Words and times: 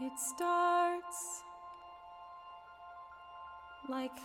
It 0.00 0.18
starts 0.18 1.42
like 3.88 4.18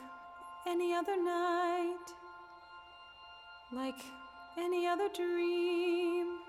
any 0.66 0.93
other 0.93 1.21
night, 1.21 2.07
like 3.71 3.99
any 4.57 4.88
other 4.88 5.09
dream. 5.09 6.39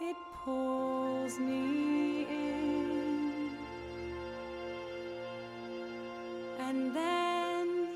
It 0.00 0.16
pulls 0.44 1.38
me 1.38 2.26
in. 2.28 3.50
And 6.58 6.94
then, 6.94 7.88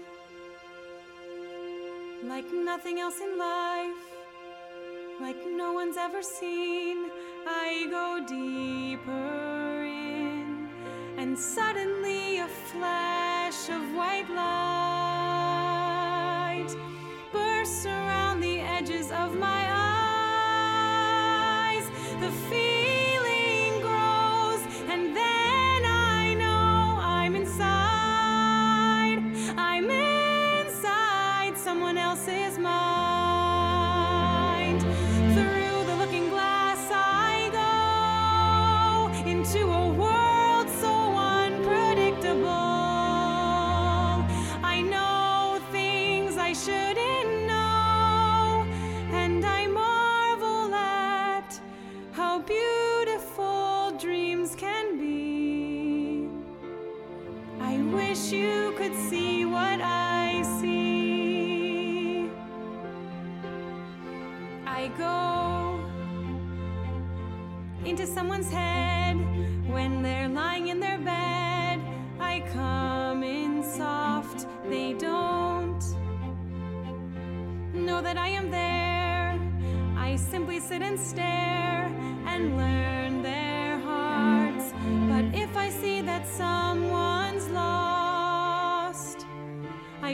like 2.24 2.50
nothing 2.52 3.00
else 3.00 3.18
in 3.20 3.36
life, 3.36 3.96
like 5.20 5.44
no 5.46 5.72
one's 5.72 5.96
ever 5.96 6.22
seen, 6.22 7.10
I 7.46 7.86
go 7.90 8.24
deeper 8.26 9.63
and 11.34 11.42
suddenly 11.42 12.38
a 12.38 12.46
flash 12.46 13.68
of 13.68 13.82
white 13.92 14.30
light 14.30 15.03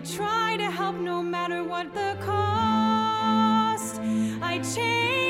I 0.00 0.02
try 0.02 0.56
to 0.56 0.70
help 0.70 0.96
no 0.96 1.22
matter 1.22 1.62
what 1.62 1.92
the 1.92 2.16
cost. 2.22 4.00
I 4.40 4.58
change 4.74 5.29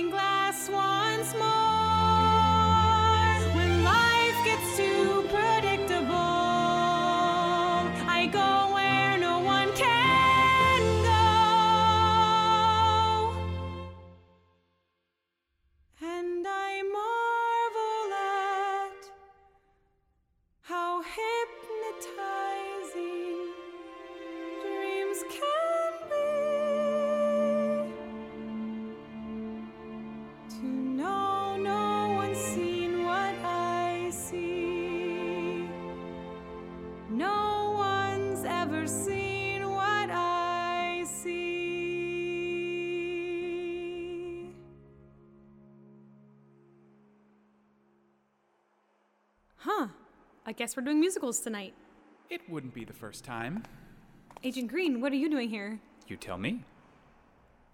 looking 0.00 0.10
glass 0.10 0.70
once 0.70 1.34
more, 1.34 1.89
Huh. 49.60 49.88
I 50.46 50.52
guess 50.52 50.74
we're 50.74 50.82
doing 50.82 51.00
musicals 51.00 51.40
tonight. 51.40 51.74
It 52.30 52.40
wouldn't 52.48 52.72
be 52.72 52.84
the 52.84 52.94
first 52.94 53.24
time. 53.24 53.62
Agent 54.42 54.68
Green, 54.68 55.02
what 55.02 55.12
are 55.12 55.16
you 55.16 55.28
doing 55.28 55.50
here? 55.50 55.78
You 56.08 56.16
tell 56.16 56.38
me. 56.38 56.64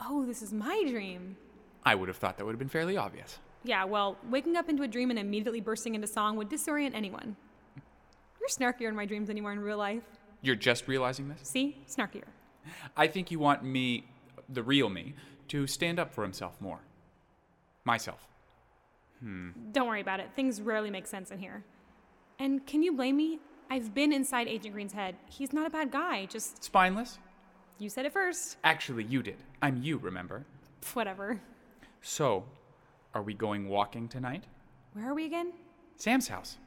Oh, 0.01 0.27
this 0.27 0.43
is 0.43 0.53
my 0.53 0.83
dream. 0.89 1.37
I 1.85 1.95
would 1.95 2.09
have 2.09 2.17
thought 2.17 2.39
that 2.39 2.45
would 2.45 2.53
have 2.53 2.59
been 2.59 2.69
fairly 2.69 2.97
obvious. 2.97 3.39
Yeah, 3.63 3.85
well, 3.85 4.17
waking 4.29 4.57
up 4.57 4.69
into 4.69 4.83
a 4.83 4.89
dream 4.89 5.11
and 5.11 5.19
immediately 5.19 5.61
bursting 5.61 5.95
into 5.95 6.09
song 6.09 6.37
would 6.37 6.51
disorient 6.51 6.95
anyone. 6.95 7.37
You're 8.41 8.49
snarkier 8.49 8.89
in 8.89 8.97
my 8.97 9.07
dreams 9.07 9.29
than 9.29 9.37
you 9.37 9.47
are 9.47 9.53
in 9.53 9.61
real 9.61 9.79
life. 9.79 10.03
You're 10.43 10.57
just 10.57 10.89
realizing 10.89 11.29
this? 11.29 11.49
See? 11.49 11.79
Snarkier. 11.89 12.25
I 12.97 13.07
think 13.07 13.31
you 13.31 13.39
want 13.39 13.63
me, 13.63 14.07
the 14.49 14.63
real 14.63 14.89
me, 14.89 15.15
to 15.49 15.69
stand 15.69 16.01
up 16.01 16.13
for 16.13 16.23
himself 16.23 16.61
more. 16.61 16.81
Myself. 17.85 18.27
Hmm. 19.21 19.51
Don't 19.71 19.87
worry 19.87 20.01
about 20.01 20.19
it. 20.19 20.31
Things 20.35 20.61
rarely 20.61 20.91
make 20.91 21.07
sense 21.07 21.31
in 21.31 21.39
here. 21.39 21.65
And 22.39 22.67
can 22.67 22.83
you 22.83 22.93
blame 22.93 23.17
me? 23.17 23.39
I've 23.71 23.95
been 23.95 24.13
inside 24.13 24.47
Agent 24.49 24.75
Green's 24.75 24.93
head. 24.93 25.17
He's 25.29 25.53
not 25.53 25.67
a 25.67 25.71
bad 25.71 25.91
guy, 25.91 26.27
just 26.27 26.63
Spineless? 26.63 27.19
you 27.79 27.89
said 27.89 28.07
it 28.07 28.13
first. 28.13 28.57
Actually, 28.65 29.05
you 29.05 29.23
did. 29.23 29.37
I'm 29.61 29.83
you, 29.83 29.99
remember? 29.99 30.45
Pff, 30.83 30.95
Whatever. 30.95 31.41
So, 32.01 32.45
are 33.15 33.23
we 33.23 33.35
going 33.35 33.69
walking 33.69 34.09
tonight? 34.09 34.45
Where 34.93 35.11
are 35.11 35.15
we 35.15 35.25
again? 35.27 35.53
Sam's 35.97 36.29
house. 36.29 36.59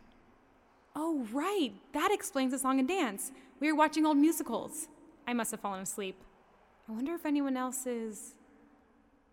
Oh, 0.96 1.26
right. 1.32 1.72
That 1.94 2.12
explains 2.12 2.52
the 2.52 2.60
song 2.60 2.80
and 2.80 2.88
dance. 2.88 3.32
We 3.60 3.72
were 3.72 3.78
watching 3.78 4.06
old 4.06 4.18
musicals. 4.18 4.88
I 5.28 5.34
must 5.34 5.52
have 5.52 5.60
fallen 5.60 5.82
asleep. 5.82 6.22
I 6.88 6.92
wonder 6.92 7.14
if 7.14 7.26
anyone 7.26 7.56
else 7.56 7.86
is. 7.86 8.34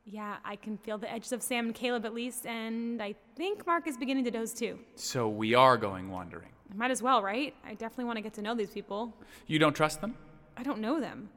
Yeah, 0.08 0.37
I 0.44 0.55
can 0.55 0.79
feel 0.79 0.99
the 0.99 1.12
edges 1.12 1.32
of 1.32 1.43
Sam 1.43 1.67
and 1.67 1.75
Caleb 1.75 2.06
at 2.06 2.14
least, 2.14 2.47
and 2.47 3.03
I 3.03 3.17
think 3.35 3.67
Mark 3.67 3.88
is 3.88 3.97
beginning 3.97 4.25
to 4.25 4.31
doze 4.31 4.55
too. 4.55 4.79
So 4.94 5.29
we 5.29 5.53
are 5.55 5.76
going 5.76 6.11
wandering. 6.11 6.50
I 6.70 6.76
might 6.76 6.93
as 6.93 7.03
well, 7.03 7.23
right? 7.23 7.55
I 7.64 7.75
definitely 7.75 8.05
want 8.05 8.17
to 8.19 8.23
get 8.23 8.32
to 8.35 8.43
know 8.43 8.55
these 8.55 8.70
people. 8.70 9.12
You 9.49 9.58
don't 9.58 9.75
trust 9.75 10.00
them? 10.00 10.14
I 10.56 10.62
don't 10.62 10.79
know 10.79 11.00
them. 11.00 11.29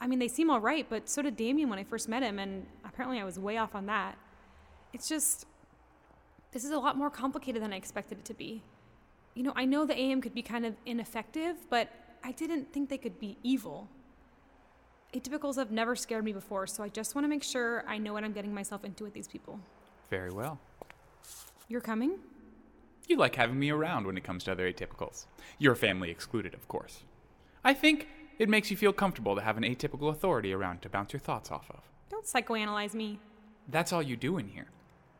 I 0.00 0.06
mean, 0.06 0.20
they 0.20 0.28
seem 0.28 0.50
all 0.50 0.60
right, 0.60 0.86
but 0.88 1.08
so 1.08 1.20
did 1.20 1.36
Damien 1.36 1.68
when 1.68 1.80
I 1.80 1.84
first 1.84 2.08
met 2.08 2.22
him, 2.22 2.38
and 2.38 2.66
apparently 2.84 3.18
I 3.18 3.24
was 3.24 3.40
way 3.40 3.56
off 3.56 3.74
on 3.74 3.86
that. 3.86 4.16
It's 4.92 5.08
just. 5.08 5.46
This 6.52 6.64
is 6.64 6.70
a 6.70 6.78
lot 6.78 6.96
more 6.96 7.10
complicated 7.10 7.60
than 7.60 7.72
I 7.72 7.76
expected 7.76 8.18
it 8.18 8.24
to 8.26 8.34
be. 8.34 8.62
You 9.34 9.42
know, 9.42 9.52
I 9.56 9.64
know 9.66 9.84
the 9.84 9.98
AM 9.98 10.22
could 10.22 10.32
be 10.32 10.42
kind 10.42 10.64
of 10.64 10.74
ineffective, 10.86 11.56
but 11.68 11.90
I 12.24 12.32
didn't 12.32 12.72
think 12.72 12.88
they 12.88 12.98
could 12.98 13.18
be 13.18 13.36
evil. 13.42 13.88
Atypicals 15.16 15.56
have 15.56 15.70
never 15.70 15.96
scared 15.96 16.24
me 16.24 16.32
before, 16.34 16.66
so 16.66 16.82
I 16.82 16.90
just 16.90 17.14
want 17.14 17.24
to 17.24 17.28
make 17.28 17.42
sure 17.42 17.84
I 17.88 17.96
know 17.96 18.12
what 18.12 18.22
I'm 18.22 18.32
getting 18.32 18.52
myself 18.52 18.84
into 18.84 19.02
with 19.02 19.14
these 19.14 19.26
people. 19.26 19.58
Very 20.10 20.30
well. 20.30 20.58
You're 21.68 21.80
coming? 21.80 22.18
You 23.08 23.16
like 23.16 23.34
having 23.34 23.58
me 23.58 23.70
around 23.70 24.06
when 24.06 24.18
it 24.18 24.24
comes 24.24 24.44
to 24.44 24.52
other 24.52 24.70
atypicals. 24.70 25.24
Your 25.58 25.74
family 25.74 26.10
excluded, 26.10 26.52
of 26.52 26.68
course. 26.68 27.02
I 27.64 27.72
think 27.72 28.08
it 28.38 28.50
makes 28.50 28.70
you 28.70 28.76
feel 28.76 28.92
comfortable 28.92 29.34
to 29.36 29.40
have 29.40 29.56
an 29.56 29.62
atypical 29.62 30.10
authority 30.10 30.52
around 30.52 30.82
to 30.82 30.90
bounce 30.90 31.14
your 31.14 31.20
thoughts 31.20 31.50
off 31.50 31.70
of. 31.70 31.80
Don't 32.10 32.26
psychoanalyze 32.26 32.92
me. 32.92 33.18
That's 33.68 33.94
all 33.94 34.02
you 34.02 34.16
do 34.16 34.36
in 34.36 34.48
here. 34.48 34.66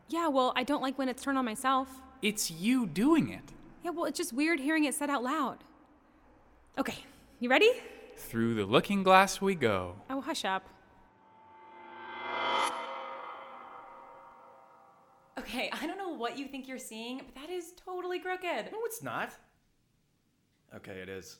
Yeah, 0.09 0.27
well, 0.27 0.53
I 0.55 0.63
don't 0.63 0.83
like 0.83 0.99
when 0.99 1.09
it's 1.09 1.23
turned 1.23 1.39
on 1.39 1.45
myself. 1.45 1.89
It's 2.21 2.51
you 2.51 2.85
doing 2.85 3.29
it. 3.29 3.51
Yeah, 3.83 3.91
well, 3.91 4.05
it's 4.05 4.17
just 4.17 4.31
weird 4.31 4.59
hearing 4.59 4.83
it 4.83 4.93
said 4.93 5.09
out 5.09 5.23
loud. 5.23 5.63
Okay, 6.77 6.99
you 7.39 7.49
ready? 7.49 7.71
Through 8.17 8.55
the 8.55 8.65
looking 8.65 9.03
glass 9.03 9.39
we 9.39 9.55
go. 9.55 9.95
Oh, 10.09 10.21
hush 10.21 10.43
up. 10.43 10.67
Okay, 15.39 15.69
I 15.71 15.87
don't 15.87 15.97
know 15.97 16.09
what 16.09 16.37
you 16.37 16.47
think 16.47 16.67
you're 16.67 16.79
seeing, 16.79 17.19
but 17.19 17.35
that 17.35 17.49
is 17.49 17.73
totally 17.85 18.19
crooked. 18.19 18.71
No, 18.71 18.79
it's 18.83 19.01
not. 19.03 19.31
Okay, 20.75 20.93
it 20.93 21.07
is. 21.07 21.37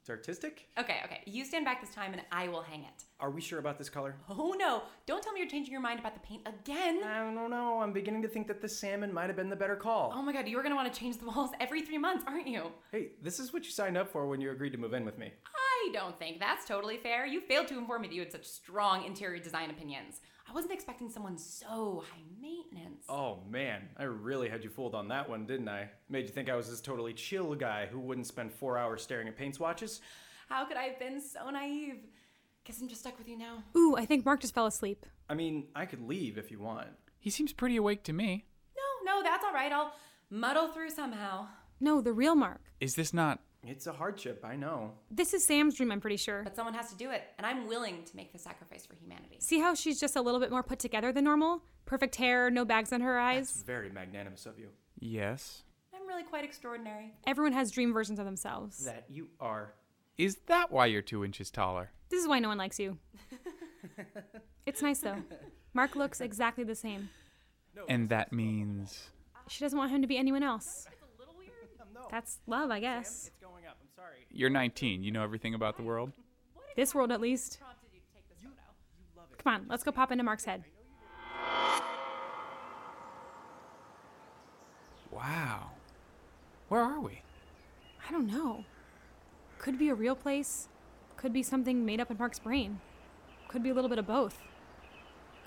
It's 0.00 0.10
artistic? 0.10 0.66
Okay, 0.78 0.96
okay, 1.04 1.20
you 1.26 1.44
stand 1.44 1.64
back 1.64 1.80
this 1.80 1.94
time 1.94 2.12
and 2.12 2.22
I 2.32 2.48
will 2.48 2.62
hang 2.62 2.80
it. 2.80 3.04
Are 3.20 3.30
we 3.30 3.40
sure 3.40 3.58
about 3.58 3.78
this 3.78 3.90
color? 3.90 4.16
Oh 4.30 4.54
no, 4.58 4.82
don't 5.06 5.22
tell 5.22 5.32
me 5.32 5.40
you're 5.40 5.48
changing 5.48 5.72
your 5.72 5.82
mind 5.82 6.00
about 6.00 6.14
the 6.14 6.20
paint 6.20 6.46
again. 6.46 7.02
I 7.04 7.18
don't 7.18 7.50
know. 7.50 7.80
I'm 7.80 7.92
beginning 7.92 8.22
to 8.22 8.28
think 8.28 8.46
that 8.48 8.62
the 8.62 8.68
salmon 8.68 9.12
might 9.12 9.26
have 9.26 9.36
been 9.36 9.50
the 9.50 9.56
better 9.56 9.76
call. 9.76 10.10
Oh 10.14 10.22
my 10.22 10.32
god, 10.32 10.48
you're 10.48 10.62
gonna 10.62 10.74
wanna 10.74 10.90
change 10.90 11.18
the 11.18 11.26
walls 11.26 11.50
every 11.60 11.82
three 11.82 11.98
months, 11.98 12.24
aren't 12.26 12.48
you? 12.48 12.72
Hey, 12.90 13.08
this 13.22 13.38
is 13.38 13.52
what 13.52 13.64
you 13.64 13.70
signed 13.70 13.98
up 13.98 14.10
for 14.10 14.26
when 14.26 14.40
you 14.40 14.50
agreed 14.50 14.72
to 14.72 14.78
move 14.78 14.94
in 14.94 15.04
with 15.04 15.18
me. 15.18 15.32
Ah, 15.46 15.59
I 15.82 15.90
don't 15.92 16.18
think 16.18 16.38
that's 16.38 16.66
totally 16.66 16.96
fair. 16.96 17.26
You 17.26 17.40
failed 17.40 17.68
to 17.68 17.78
inform 17.78 18.02
me 18.02 18.08
that 18.08 18.14
you 18.14 18.20
had 18.20 18.32
such 18.32 18.46
strong 18.46 19.04
interior 19.04 19.42
design 19.42 19.70
opinions. 19.70 20.20
I 20.48 20.52
wasn't 20.52 20.72
expecting 20.72 21.08
someone 21.08 21.38
so 21.38 22.04
high 22.10 22.22
maintenance. 22.40 23.04
Oh 23.08 23.38
man, 23.48 23.82
I 23.96 24.04
really 24.04 24.48
had 24.48 24.64
you 24.64 24.70
fooled 24.70 24.94
on 24.94 25.08
that 25.08 25.28
one, 25.28 25.46
didn't 25.46 25.68
I? 25.68 25.88
Made 26.08 26.26
you 26.26 26.32
think 26.32 26.50
I 26.50 26.56
was 26.56 26.68
this 26.68 26.80
totally 26.80 27.12
chill 27.12 27.54
guy 27.54 27.86
who 27.86 28.00
wouldn't 28.00 28.26
spend 28.26 28.52
four 28.52 28.76
hours 28.76 29.02
staring 29.02 29.28
at 29.28 29.36
paint 29.36 29.54
swatches? 29.54 30.00
How 30.48 30.64
could 30.64 30.76
I 30.76 30.82
have 30.84 30.98
been 30.98 31.20
so 31.20 31.48
naive? 31.50 32.06
Guess 32.64 32.80
I'm 32.80 32.88
just 32.88 33.00
stuck 33.00 33.16
with 33.16 33.28
you 33.28 33.38
now. 33.38 33.62
Ooh, 33.76 33.96
I 33.96 34.04
think 34.04 34.24
Mark 34.24 34.40
just 34.40 34.54
fell 34.54 34.66
asleep. 34.66 35.06
I 35.28 35.34
mean, 35.34 35.68
I 35.74 35.86
could 35.86 36.02
leave 36.02 36.36
if 36.36 36.50
you 36.50 36.58
want. 36.58 36.88
He 37.18 37.30
seems 37.30 37.52
pretty 37.52 37.76
awake 37.76 38.02
to 38.04 38.12
me. 38.12 38.46
No, 38.76 39.12
no, 39.14 39.22
that's 39.22 39.44
all 39.44 39.52
right. 39.52 39.72
I'll 39.72 39.94
muddle 40.28 40.68
through 40.68 40.90
somehow. 40.90 41.46
No, 41.80 42.00
the 42.00 42.12
real 42.12 42.34
Mark. 42.34 42.60
Is 42.80 42.96
this 42.96 43.14
not. 43.14 43.40
It's 43.66 43.86
a 43.86 43.92
hardship, 43.92 44.42
I 44.44 44.56
know. 44.56 44.92
This 45.10 45.34
is 45.34 45.44
Sam's 45.44 45.74
dream, 45.74 45.92
I'm 45.92 46.00
pretty 46.00 46.16
sure. 46.16 46.42
But 46.42 46.56
someone 46.56 46.72
has 46.74 46.88
to 46.90 46.96
do 46.96 47.10
it, 47.10 47.22
and 47.36 47.46
I'm 47.46 47.66
willing 47.68 48.04
to 48.04 48.16
make 48.16 48.32
the 48.32 48.38
sacrifice 48.38 48.86
for 48.86 48.94
humanity. 48.94 49.36
See 49.40 49.60
how 49.60 49.74
she's 49.74 50.00
just 50.00 50.16
a 50.16 50.22
little 50.22 50.40
bit 50.40 50.50
more 50.50 50.62
put 50.62 50.78
together 50.78 51.12
than 51.12 51.24
normal? 51.24 51.62
Perfect 51.84 52.16
hair, 52.16 52.50
no 52.50 52.64
bags 52.64 52.90
on 52.92 53.02
her 53.02 53.18
It's 53.18 53.50
eyes. 53.58 53.62
very 53.66 53.90
magnanimous 53.90 54.46
of 54.46 54.58
you. 54.58 54.68
Yes? 54.98 55.62
I'm 55.94 56.06
really 56.08 56.22
quite 56.22 56.44
extraordinary. 56.44 57.12
Everyone 57.26 57.52
has 57.52 57.70
dream 57.70 57.92
versions 57.92 58.18
of 58.18 58.24
themselves. 58.24 58.84
That 58.86 59.04
you 59.10 59.28
are. 59.40 59.74
Is 60.16 60.36
that 60.46 60.72
why 60.72 60.86
you're 60.86 61.02
two 61.02 61.22
inches 61.24 61.50
taller? 61.50 61.90
This 62.08 62.22
is 62.22 62.28
why 62.28 62.38
no 62.38 62.48
one 62.48 62.58
likes 62.58 62.78
you. 62.80 62.96
it's 64.66 64.82
nice 64.82 65.00
though. 65.00 65.16
Mark 65.74 65.96
looks 65.96 66.20
exactly 66.20 66.64
the 66.64 66.74
same. 66.74 67.10
And 67.88 68.08
that 68.08 68.32
means. 68.32 69.10
She 69.48 69.64
doesn't 69.64 69.78
want 69.78 69.90
him 69.90 70.00
to 70.02 70.08
be 70.08 70.16
anyone 70.16 70.42
else. 70.42 70.86
That's 72.10 72.38
love, 72.46 72.70
I 72.70 72.80
guess. 72.80 73.30
You're 74.32 74.50
19. 74.50 75.02
You 75.02 75.10
know 75.10 75.22
everything 75.22 75.54
about 75.54 75.76
the 75.76 75.82
world? 75.82 76.12
This 76.76 76.94
world, 76.94 77.10
at 77.10 77.20
least. 77.20 77.58
Prompted 77.60 77.88
you 77.92 78.00
to 78.00 78.06
take 78.14 78.28
this 78.28 78.38
photo. 78.42 79.26
Come 79.42 79.54
on, 79.54 79.66
let's 79.68 79.82
go 79.82 79.90
pop 79.90 80.12
into 80.12 80.24
Mark's 80.24 80.44
head. 80.44 80.64
Wow. 85.10 85.70
Where 86.68 86.80
are 86.80 87.00
we? 87.00 87.22
I 88.08 88.12
don't 88.12 88.26
know. 88.26 88.64
Could 89.58 89.78
be 89.78 89.88
a 89.88 89.94
real 89.94 90.14
place. 90.14 90.68
Could 91.16 91.32
be 91.32 91.42
something 91.42 91.84
made 91.84 92.00
up 92.00 92.10
in 92.10 92.16
Mark's 92.16 92.38
brain. 92.38 92.80
Could 93.48 93.62
be 93.62 93.70
a 93.70 93.74
little 93.74 93.90
bit 93.90 93.98
of 93.98 94.06
both. 94.06 94.38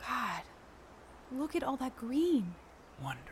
God, 0.07 0.41
look 1.31 1.55
at 1.55 1.63
all 1.63 1.77
that 1.77 1.95
green. 1.95 2.53
Wonderful. 3.01 3.31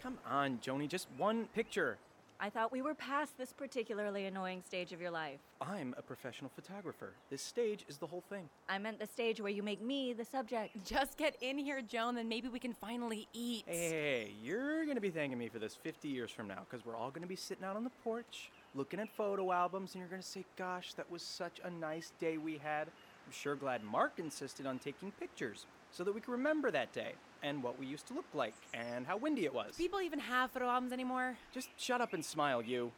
Come 0.00 0.18
on, 0.28 0.58
Joni, 0.58 0.88
just 0.88 1.08
one 1.16 1.46
picture. 1.54 1.98
I 2.44 2.50
thought 2.50 2.70
we 2.70 2.82
were 2.82 2.92
past 2.92 3.38
this 3.38 3.54
particularly 3.54 4.26
annoying 4.26 4.60
stage 4.66 4.92
of 4.92 5.00
your 5.00 5.10
life. 5.10 5.40
I'm 5.62 5.94
a 5.96 6.02
professional 6.02 6.50
photographer. 6.54 7.14
This 7.30 7.40
stage 7.40 7.86
is 7.88 7.96
the 7.96 8.06
whole 8.06 8.22
thing. 8.28 8.50
I 8.68 8.76
meant 8.76 8.98
the 8.98 9.06
stage 9.06 9.40
where 9.40 9.50
you 9.50 9.62
make 9.62 9.80
me 9.80 10.12
the 10.12 10.26
subject. 10.26 10.76
Just 10.84 11.16
get 11.16 11.38
in 11.40 11.56
here, 11.56 11.80
Joan, 11.80 12.16
then 12.16 12.28
maybe 12.28 12.48
we 12.48 12.58
can 12.58 12.74
finally 12.74 13.28
eat. 13.32 13.64
Hey, 13.66 13.76
hey, 13.78 13.88
hey, 13.88 14.32
you're 14.42 14.84
gonna 14.84 15.00
be 15.00 15.08
thanking 15.08 15.38
me 15.38 15.48
for 15.48 15.58
this 15.58 15.74
50 15.74 16.06
years 16.06 16.30
from 16.30 16.46
now, 16.46 16.66
because 16.70 16.84
we're 16.84 16.96
all 16.96 17.10
gonna 17.10 17.26
be 17.26 17.34
sitting 17.34 17.64
out 17.64 17.76
on 17.76 17.84
the 17.84 17.92
porch, 18.04 18.50
looking 18.74 19.00
at 19.00 19.08
photo 19.16 19.50
albums, 19.50 19.94
and 19.94 20.00
you're 20.00 20.10
gonna 20.10 20.20
say, 20.20 20.44
gosh, 20.58 20.92
that 20.98 21.10
was 21.10 21.22
such 21.22 21.62
a 21.64 21.70
nice 21.70 22.12
day 22.20 22.36
we 22.36 22.58
had. 22.58 22.88
I'm 22.88 23.32
sure 23.32 23.54
glad 23.54 23.82
Mark 23.82 24.18
insisted 24.18 24.66
on 24.66 24.78
taking 24.78 25.12
pictures, 25.12 25.64
so 25.94 26.02
that 26.02 26.12
we 26.12 26.20
can 26.20 26.32
remember 26.32 26.70
that 26.72 26.92
day, 26.92 27.12
and 27.42 27.62
what 27.62 27.78
we 27.78 27.86
used 27.86 28.06
to 28.08 28.14
look 28.14 28.26
like, 28.34 28.54
and 28.74 29.06
how 29.06 29.16
windy 29.16 29.44
it 29.44 29.54
was. 29.54 29.76
Do 29.76 29.82
people 29.84 30.00
even 30.00 30.18
have 30.18 30.50
photo 30.50 30.68
albums 30.68 30.92
anymore. 30.92 31.36
Just 31.52 31.68
shut 31.76 32.00
up 32.00 32.12
and 32.12 32.24
smile, 32.24 32.60
you. 32.60 32.90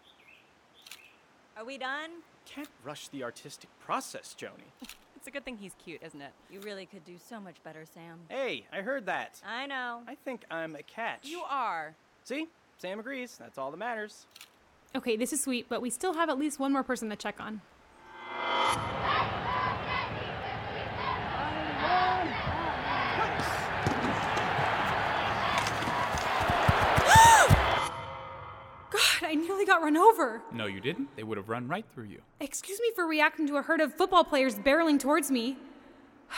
Are 1.56 1.64
we 1.64 1.76
done? 1.78 2.10
Can't 2.46 2.68
rush 2.82 3.08
the 3.08 3.22
artistic 3.22 3.70
process, 3.80 4.34
Joni. 4.38 4.70
It's 5.16 5.28
a 5.28 5.32
good 5.32 5.44
thing 5.44 5.56
he's 5.56 5.74
cute, 5.84 6.00
isn't 6.04 6.22
it? 6.22 6.30
You 6.52 6.60
really 6.60 6.86
could 6.86 7.04
do 7.04 7.16
so 7.18 7.40
much 7.40 7.56
better, 7.64 7.84
Sam. 7.92 8.20
Hey, 8.28 8.64
I 8.72 8.82
heard 8.82 9.06
that. 9.06 9.40
I 9.44 9.66
know. 9.66 10.02
I 10.06 10.14
think 10.14 10.44
I'm 10.52 10.76
a 10.76 10.84
catch. 10.84 11.26
You 11.26 11.42
are. 11.50 11.96
See? 12.22 12.46
Sam 12.78 13.00
agrees. 13.00 13.36
That's 13.36 13.58
all 13.58 13.72
that 13.72 13.76
matters. 13.76 14.26
Okay, 14.94 15.16
this 15.16 15.32
is 15.32 15.42
sweet, 15.42 15.66
but 15.68 15.82
we 15.82 15.90
still 15.90 16.14
have 16.14 16.28
at 16.30 16.38
least 16.38 16.60
one 16.60 16.72
more 16.72 16.84
person 16.84 17.10
to 17.10 17.16
check 17.16 17.40
on. 17.40 17.60
Got 29.76 29.84
run 29.84 29.96
over. 29.96 30.42
No, 30.52 30.66
you 30.66 30.80
didn't. 30.80 31.14
They 31.16 31.22
would 31.22 31.36
have 31.36 31.48
run 31.48 31.68
right 31.68 31.84
through 31.92 32.04
you. 32.04 32.20
Excuse 32.40 32.80
me 32.80 32.90
for 32.94 33.06
reacting 33.06 33.46
to 33.48 33.56
a 33.56 33.62
herd 33.62 33.80
of 33.80 33.94
football 33.94 34.24
players 34.24 34.54
barreling 34.54 34.98
towards 34.98 35.30
me. 35.30 35.56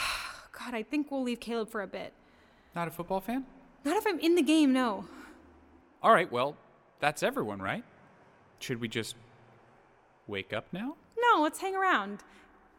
God, 0.58 0.74
I 0.74 0.82
think 0.82 1.10
we'll 1.10 1.22
leave 1.22 1.40
Caleb 1.40 1.70
for 1.70 1.82
a 1.82 1.86
bit. 1.86 2.12
Not 2.74 2.88
a 2.88 2.90
football 2.90 3.20
fan? 3.20 3.44
Not 3.84 3.96
if 3.96 4.06
I'm 4.06 4.18
in 4.18 4.34
the 4.34 4.42
game, 4.42 4.72
no. 4.72 5.04
All 6.02 6.12
right, 6.12 6.30
well, 6.30 6.56
that's 7.00 7.22
everyone, 7.22 7.60
right? 7.62 7.84
Should 8.58 8.80
we 8.80 8.88
just 8.88 9.14
wake 10.26 10.52
up 10.52 10.66
now? 10.72 10.96
No, 11.16 11.42
let's 11.42 11.60
hang 11.60 11.76
around. 11.76 12.24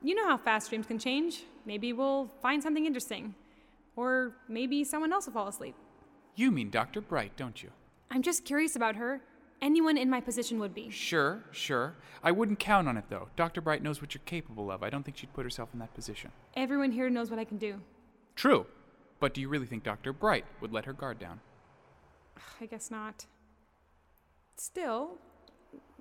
You 0.01 0.15
know 0.15 0.27
how 0.27 0.37
fast 0.37 0.69
dreams 0.69 0.85
can 0.85 0.99
change. 0.99 1.43
Maybe 1.65 1.93
we'll 1.93 2.29
find 2.41 2.61
something 2.61 2.85
interesting. 2.85 3.33
Or 3.95 4.33
maybe 4.47 4.83
someone 4.83 5.11
else 5.13 5.25
will 5.25 5.33
fall 5.33 5.47
asleep. 5.47 5.75
You 6.35 6.51
mean 6.51 6.69
Dr. 6.69 7.01
Bright, 7.01 7.35
don't 7.35 7.61
you? 7.61 7.69
I'm 8.11 8.21
just 8.21 8.45
curious 8.45 8.75
about 8.75 8.95
her. 8.95 9.21
Anyone 9.61 9.97
in 9.97 10.09
my 10.09 10.21
position 10.21 10.59
would 10.59 10.73
be. 10.73 10.89
Sure, 10.89 11.43
sure. 11.51 11.95
I 12.23 12.31
wouldn't 12.31 12.59
count 12.59 12.87
on 12.87 12.95
it, 12.95 13.05
though. 13.09 13.27
Dr. 13.35 13.59
Bright 13.59 13.83
knows 13.83 14.01
what 14.01 14.13
you're 14.13 14.21
capable 14.25 14.71
of. 14.71 14.83
I 14.83 14.89
don't 14.89 15.03
think 15.03 15.17
she'd 15.17 15.33
put 15.33 15.43
herself 15.43 15.69
in 15.73 15.79
that 15.79 15.93
position. 15.93 16.31
Everyone 16.55 16.91
here 16.91 17.09
knows 17.09 17.29
what 17.29 17.39
I 17.39 17.43
can 17.43 17.57
do. 17.57 17.81
True. 18.35 18.65
But 19.19 19.33
do 19.33 19.41
you 19.41 19.49
really 19.49 19.65
think 19.65 19.83
Dr. 19.83 20.13
Bright 20.13 20.45
would 20.61 20.71
let 20.71 20.85
her 20.85 20.93
guard 20.93 21.19
down? 21.19 21.41
I 22.61 22.65
guess 22.67 22.89
not. 22.89 23.25
Still, 24.55 25.17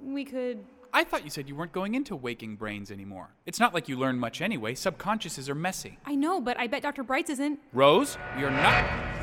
we 0.01 0.25
could. 0.25 0.65
I 0.93 1.05
thought 1.05 1.25
you 1.25 1.31
said 1.31 1.49
you 1.49 1.57
weren't 1.57 1.73
going 1.73 1.95
into 1.95 2.15
waking 2.17 2.57
brains 2.57 2.91
anymore. 2.91 3.31
It's 3.45 3.61
not 3.61 3.75
like 3.75 3.89
you 3.89 3.99
learn 3.99 4.19
much 4.19 4.41
anyway. 4.41 4.75
Subconsciouses 4.75 5.49
are 5.49 5.55
messy. 5.55 5.99
I 6.07 6.15
know, 6.15 6.41
but 6.41 6.59
I 6.59 6.67
bet 6.69 6.83
Dr. 6.83 7.03
Brights 7.03 7.31
isn't. 7.31 7.59
Rose, 7.73 8.17
you're 8.39 8.51
not. 8.51 9.18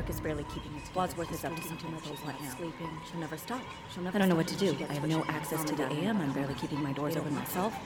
Mark 0.00 0.08
is 0.08 0.20
barely 0.20 0.44
keeping 0.44 0.74
it 0.76 0.86
together. 0.86 0.94
Wadsworth 0.94 1.30
is 1.30 1.44
up 1.44 1.54
to 1.54 1.62
something 1.62 1.76
too 1.76 1.88
much 1.92 2.04
those 2.04 2.20
right 2.24 2.40
now. 2.40 2.56
Sleeping. 2.56 2.88
She'll 3.04 3.20
never 3.20 3.36
stop. 3.36 3.60
She'll 3.92 4.02
never 4.02 4.16
I 4.16 4.20
don't 4.20 4.30
know 4.30 4.34
what 4.34 4.48
to 4.48 4.56
do. 4.56 4.74
I 4.88 4.94
have 4.94 5.06
no 5.06 5.22
access 5.28 5.62
to 5.64 5.76
the 5.76 5.92
AM. 5.92 6.22
I'm 6.22 6.32
barely 6.32 6.54
keeping 6.54 6.82
my 6.82 6.94
doors 6.94 7.18
open 7.18 7.34
myself. 7.34 7.76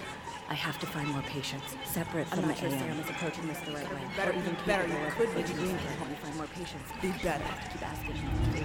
I 0.48 0.54
have 0.54 0.78
to 0.78 0.86
find 0.86 1.08
more 1.08 1.22
patients, 1.22 1.74
separate 1.84 2.28
I'm 2.30 2.38
from 2.38 2.48
not 2.50 2.56
the 2.56 2.60
sure 2.60 2.70
AM. 2.70 2.78
Sam 2.78 3.00
is 3.00 3.10
approaching 3.10 3.48
this 3.48 3.58
the 3.62 3.72
right 3.72 3.92
way. 3.92 4.00
better, 4.16 4.30
or 4.30 4.36
even 4.36 4.56
better. 4.64 4.86
You 4.86 4.94
could 5.10 5.28
Maybe 5.34 5.48
be 5.48 5.54
Green 5.54 5.76
can 5.76 5.86
help 5.88 6.08
me 6.08 6.14
find 6.14 6.36
more 6.36 6.46
patients. 6.46 6.92
Be 7.02 7.08
better. 7.20 7.42
I 7.42 7.48
have 7.48 7.64
to 7.64 7.70
keep 7.72 7.82
asking 7.82 8.14
him 8.14 8.38
to 8.38 8.60
do 8.60 8.64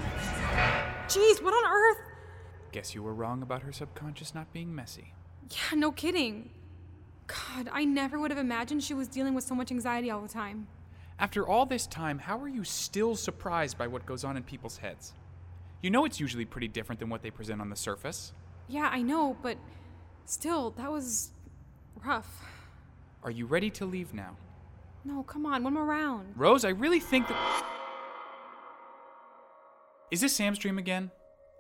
this. 1.07 1.17
Jeez, 1.17 1.43
what 1.43 1.51
on 1.55 1.71
earth? 1.71 1.97
Guess 2.71 2.93
you 2.93 3.01
were 3.01 3.15
wrong 3.15 3.41
about 3.41 3.63
her 3.63 3.71
subconscious 3.71 4.35
not 4.35 4.53
being 4.53 4.75
messy. 4.75 5.15
Yeah, 5.49 5.75
no 5.75 5.91
kidding. 5.91 6.51
God, 7.25 7.67
I 7.73 7.83
never 7.83 8.19
would 8.19 8.29
have 8.29 8.37
imagined 8.37 8.83
she 8.83 8.93
was 8.93 9.07
dealing 9.07 9.33
with 9.33 9.43
so 9.43 9.55
much 9.55 9.71
anxiety 9.71 10.11
all 10.11 10.21
the 10.21 10.27
time. 10.27 10.67
After 11.19 11.45
all 11.45 11.65
this 11.65 11.85
time, 11.85 12.17
how 12.17 12.39
are 12.39 12.47
you 12.47 12.63
still 12.63 13.13
surprised 13.13 13.77
by 13.77 13.87
what 13.87 14.05
goes 14.05 14.23
on 14.23 14.37
in 14.37 14.43
people's 14.43 14.77
heads? 14.77 15.13
You 15.81 15.89
know 15.89 16.05
it's 16.05 16.19
usually 16.19 16.45
pretty 16.45 16.69
different 16.69 16.99
than 16.99 17.09
what 17.09 17.21
they 17.21 17.29
present 17.29 17.59
on 17.59 17.69
the 17.69 17.75
surface. 17.75 18.31
Yeah, 18.69 18.89
I 18.89 19.01
know, 19.01 19.35
but 19.43 19.57
still, 20.23 20.71
that 20.71 20.89
was 20.89 21.31
rough. 22.05 22.45
Are 23.21 23.31
you 23.31 23.45
ready 23.45 23.69
to 23.71 23.85
leave 23.85 24.13
now? 24.13 24.37
No, 25.03 25.23
come 25.23 25.45
on, 25.45 25.61
one 25.63 25.73
more 25.73 25.85
round. 25.85 26.33
Rose, 26.37 26.63
I 26.63 26.69
really 26.69 27.01
think 27.01 27.27
that. 27.27 27.65
Is 30.11 30.21
this 30.21 30.33
Sam's 30.33 30.57
dream 30.57 30.77
again? 30.77 31.11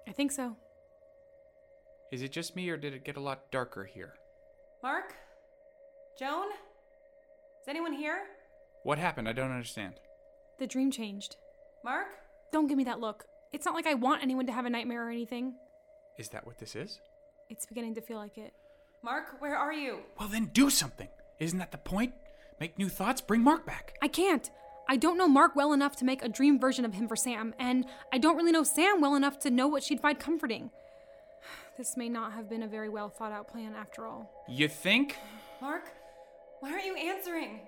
I 0.07 0.11
think 0.13 0.31
so. 0.31 0.55
Is 2.13 2.21
it 2.21 2.31
just 2.31 2.55
me, 2.55 2.69
or 2.69 2.77
did 2.77 2.93
it 2.93 3.03
get 3.03 3.17
a 3.17 3.21
lot 3.21 3.51
darker 3.51 3.83
here? 3.83 4.13
Mark? 4.81 5.15
Joan? 6.17 6.47
Is 7.61 7.67
anyone 7.67 7.93
here? 7.93 8.21
What 8.83 8.97
happened? 8.97 9.27
I 9.27 9.33
don't 9.33 9.51
understand. 9.51 9.95
The 10.57 10.67
dream 10.67 10.91
changed. 10.91 11.35
Mark? 11.83 12.07
Don't 12.51 12.67
give 12.67 12.77
me 12.77 12.83
that 12.85 12.99
look. 12.99 13.25
It's 13.51 13.65
not 13.65 13.75
like 13.75 13.87
I 13.87 13.93
want 13.93 14.23
anyone 14.23 14.45
to 14.47 14.51
have 14.51 14.65
a 14.65 14.69
nightmare 14.69 15.07
or 15.07 15.09
anything. 15.09 15.55
Is 16.17 16.29
that 16.29 16.45
what 16.45 16.57
this 16.59 16.75
is? 16.75 16.99
It's 17.49 17.65
beginning 17.65 17.95
to 17.95 18.01
feel 18.01 18.17
like 18.17 18.37
it. 18.37 18.53
Mark, 19.01 19.39
where 19.41 19.55
are 19.55 19.73
you? 19.73 19.99
Well, 20.19 20.27
then 20.27 20.45
do 20.53 20.69
something. 20.69 21.07
Isn't 21.39 21.59
that 21.59 21.71
the 21.71 21.77
point? 21.77 22.13
Make 22.59 22.77
new 22.77 22.89
thoughts, 22.89 23.21
bring 23.21 23.41
Mark 23.41 23.65
back. 23.65 23.97
I 24.01 24.07
can't. 24.07 24.49
I 24.89 24.97
don't 24.97 25.17
know 25.17 25.27
Mark 25.27 25.55
well 25.55 25.71
enough 25.71 25.95
to 25.97 26.05
make 26.05 26.21
a 26.23 26.29
dream 26.29 26.59
version 26.59 26.83
of 26.83 26.93
him 26.93 27.07
for 27.07 27.15
Sam, 27.15 27.53
and 27.59 27.85
I 28.11 28.17
don't 28.17 28.35
really 28.35 28.51
know 28.51 28.63
Sam 28.63 29.01
well 29.01 29.15
enough 29.15 29.39
to 29.39 29.51
know 29.51 29.67
what 29.67 29.83
she'd 29.83 30.01
find 30.01 30.19
comforting. 30.19 30.71
This 31.77 31.95
may 31.95 32.09
not 32.09 32.33
have 32.33 32.49
been 32.49 32.63
a 32.63 32.67
very 32.67 32.89
well 32.89 33.07
thought 33.07 33.31
out 33.31 33.47
plan 33.47 33.73
after 33.73 34.05
all. 34.05 34.29
You 34.49 34.67
think? 34.67 35.15
Mark? 35.61 35.89
Why 36.59 36.71
aren't 36.73 36.85
you 36.85 36.95
answering? 36.97 37.61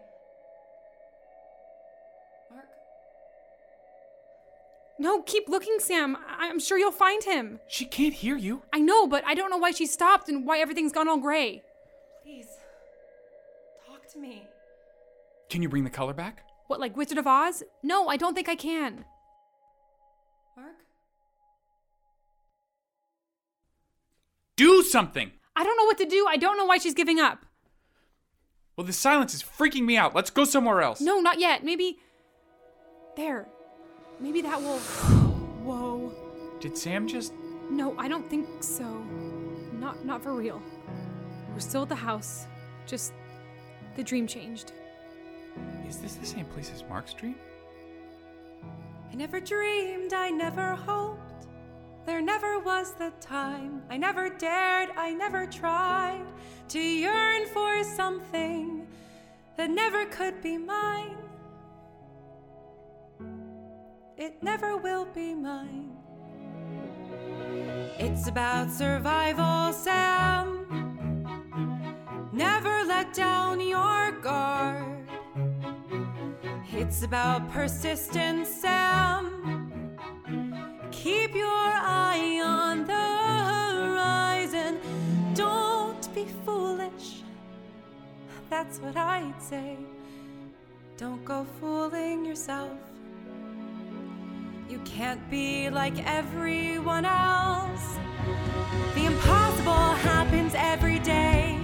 No, 5.01 5.23
keep 5.23 5.49
looking, 5.49 5.77
Sam. 5.79 6.15
I- 6.15 6.47
I'm 6.47 6.59
sure 6.59 6.77
you'll 6.77 6.91
find 6.91 7.23
him. 7.23 7.59
She 7.67 7.85
can't 7.85 8.13
hear 8.13 8.37
you. 8.37 8.61
I 8.71 8.79
know, 8.79 9.07
but 9.07 9.23
I 9.25 9.33
don't 9.33 9.49
know 9.49 9.57
why 9.57 9.71
she 9.71 9.87
stopped 9.87 10.29
and 10.29 10.45
why 10.45 10.59
everything's 10.59 10.91
gone 10.91 11.07
all 11.07 11.17
gray. 11.17 11.63
Please. 12.21 12.45
Talk 13.87 14.07
to 14.13 14.19
me. 14.19 14.43
Can 15.49 15.63
you 15.63 15.69
bring 15.69 15.83
the 15.83 15.89
color 15.89 16.13
back? 16.13 16.43
What, 16.67 16.79
like 16.79 16.95
Wizard 16.95 17.17
of 17.17 17.25
Oz? 17.25 17.63
No, 17.81 18.09
I 18.09 18.15
don't 18.15 18.35
think 18.35 18.47
I 18.47 18.53
can. 18.55 19.03
Mark? 20.55 20.75
Do 24.55 24.83
something! 24.83 25.31
I 25.55 25.63
don't 25.63 25.77
know 25.77 25.85
what 25.85 25.97
to 25.97 26.05
do. 26.05 26.27
I 26.29 26.37
don't 26.37 26.57
know 26.57 26.65
why 26.65 26.77
she's 26.77 26.93
giving 26.93 27.19
up. 27.19 27.43
Well, 28.77 28.85
the 28.85 28.93
silence 28.93 29.33
is 29.33 29.41
freaking 29.41 29.83
me 29.83 29.97
out. 29.97 30.13
Let's 30.13 30.29
go 30.29 30.43
somewhere 30.43 30.81
else. 30.83 31.01
No, 31.01 31.19
not 31.21 31.39
yet. 31.39 31.63
Maybe. 31.63 31.97
There. 33.17 33.47
Maybe 34.21 34.41
that 34.41 34.61
will. 34.61 34.77
Whoa. 35.65 36.13
Did 36.59 36.77
Sam 36.77 37.07
just. 37.07 37.33
No, 37.69 37.95
I 37.97 38.07
don't 38.07 38.29
think 38.29 38.47
so. 38.61 38.85
Not 39.73 40.05
not 40.05 40.23
for 40.23 40.33
real. 40.33 40.61
We're 41.53 41.59
still 41.59 41.83
at 41.83 41.89
the 41.89 41.95
house. 41.95 42.47
Just 42.85 43.13
the 43.95 44.03
dream 44.03 44.27
changed. 44.27 44.71
Is 45.87 45.97
this 45.97 46.15
the 46.15 46.25
same 46.25 46.45
place 46.45 46.71
as 46.73 46.83
Mark's 46.87 47.13
dream? 47.13 47.35
I 49.11 49.15
never 49.15 49.41
dreamed, 49.41 50.13
I 50.13 50.29
never 50.29 50.75
hoped. 50.75 51.47
There 52.05 52.21
never 52.21 52.59
was 52.59 52.93
the 52.93 53.11
time. 53.19 53.81
I 53.89 53.97
never 53.97 54.29
dared, 54.29 54.89
I 54.95 55.13
never 55.13 55.45
tried 55.45 56.25
to 56.69 56.79
yearn 56.79 57.45
for 57.47 57.83
something 57.83 58.87
that 59.57 59.69
never 59.69 60.05
could 60.05 60.41
be 60.41 60.57
mine. 60.57 61.17
It 64.21 64.43
never 64.43 64.77
will 64.77 65.05
be 65.05 65.33
mine. 65.33 65.97
It's 67.97 68.27
about 68.27 68.69
survival, 68.69 69.73
Sam. 69.73 70.47
Never 72.31 72.83
let 72.85 73.15
down 73.15 73.59
your 73.59 74.11
guard. 74.21 75.09
It's 76.71 77.01
about 77.01 77.49
persistence, 77.49 78.47
Sam. 78.47 79.97
Keep 80.91 81.33
your 81.33 81.47
eye 81.49 82.39
on 82.45 82.85
the 82.85 83.07
horizon. 83.73 84.77
Don't 85.33 86.13
be 86.13 86.27
foolish. 86.45 87.23
That's 88.51 88.77
what 88.81 88.95
I'd 88.95 89.41
say. 89.41 89.77
Don't 90.95 91.25
go 91.25 91.43
fooling 91.59 92.23
yourself. 92.23 92.90
You 94.71 94.79
can't 94.85 95.29
be 95.29 95.69
like 95.69 95.99
everyone 96.07 97.03
else. 97.03 97.97
The 98.95 99.03
impossible 99.05 99.89
happens 100.07 100.53
every 100.55 100.97
day. 100.99 101.59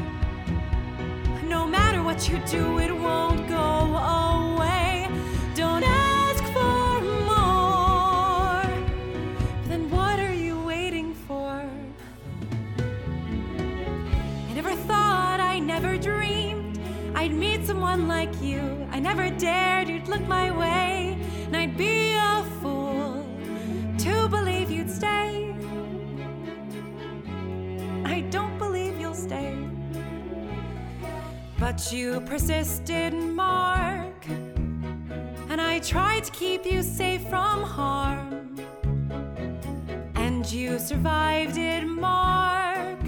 No 1.45 1.65
matter 1.65 2.03
what 2.03 2.27
you 2.27 2.37
do, 2.39 2.79
it 2.79 2.93
won't 2.93 3.47
go 3.47 3.55
away. 3.55 5.07
Don't 5.55 5.85
ask 5.85 6.43
for 6.51 6.99
more. 7.31 8.69
Then 9.69 9.89
what 9.89 10.19
are 10.19 10.33
you 10.33 10.61
waiting 10.63 11.13
for? 11.13 11.63
I 14.49 14.53
never 14.53 14.75
thought, 14.75 15.39
I 15.39 15.59
never 15.59 15.97
dreamed 15.97 16.77
I'd 17.17 17.33
meet 17.33 17.65
someone 17.65 18.07
like 18.07 18.41
you. 18.43 18.87
I 18.91 18.99
never 18.99 19.31
dared 19.31 19.89
you'd 19.89 20.07
look 20.07 20.21
my 20.27 20.51
way, 20.51 21.17
and 21.47 21.57
I'd 21.57 21.75
be 21.75 22.06
But 31.59 31.91
you 31.91 32.21
persisted, 32.21 33.13
Mark. 33.13 34.27
And 35.49 35.59
I 35.59 35.79
tried 35.79 36.23
to 36.25 36.31
keep 36.31 36.65
you 36.65 36.83
safe 36.83 37.27
from 37.29 37.63
harm. 37.63 38.55
And 40.15 40.49
you 40.51 40.77
survived 40.77 41.57
it, 41.57 41.83
Mark. 41.85 42.99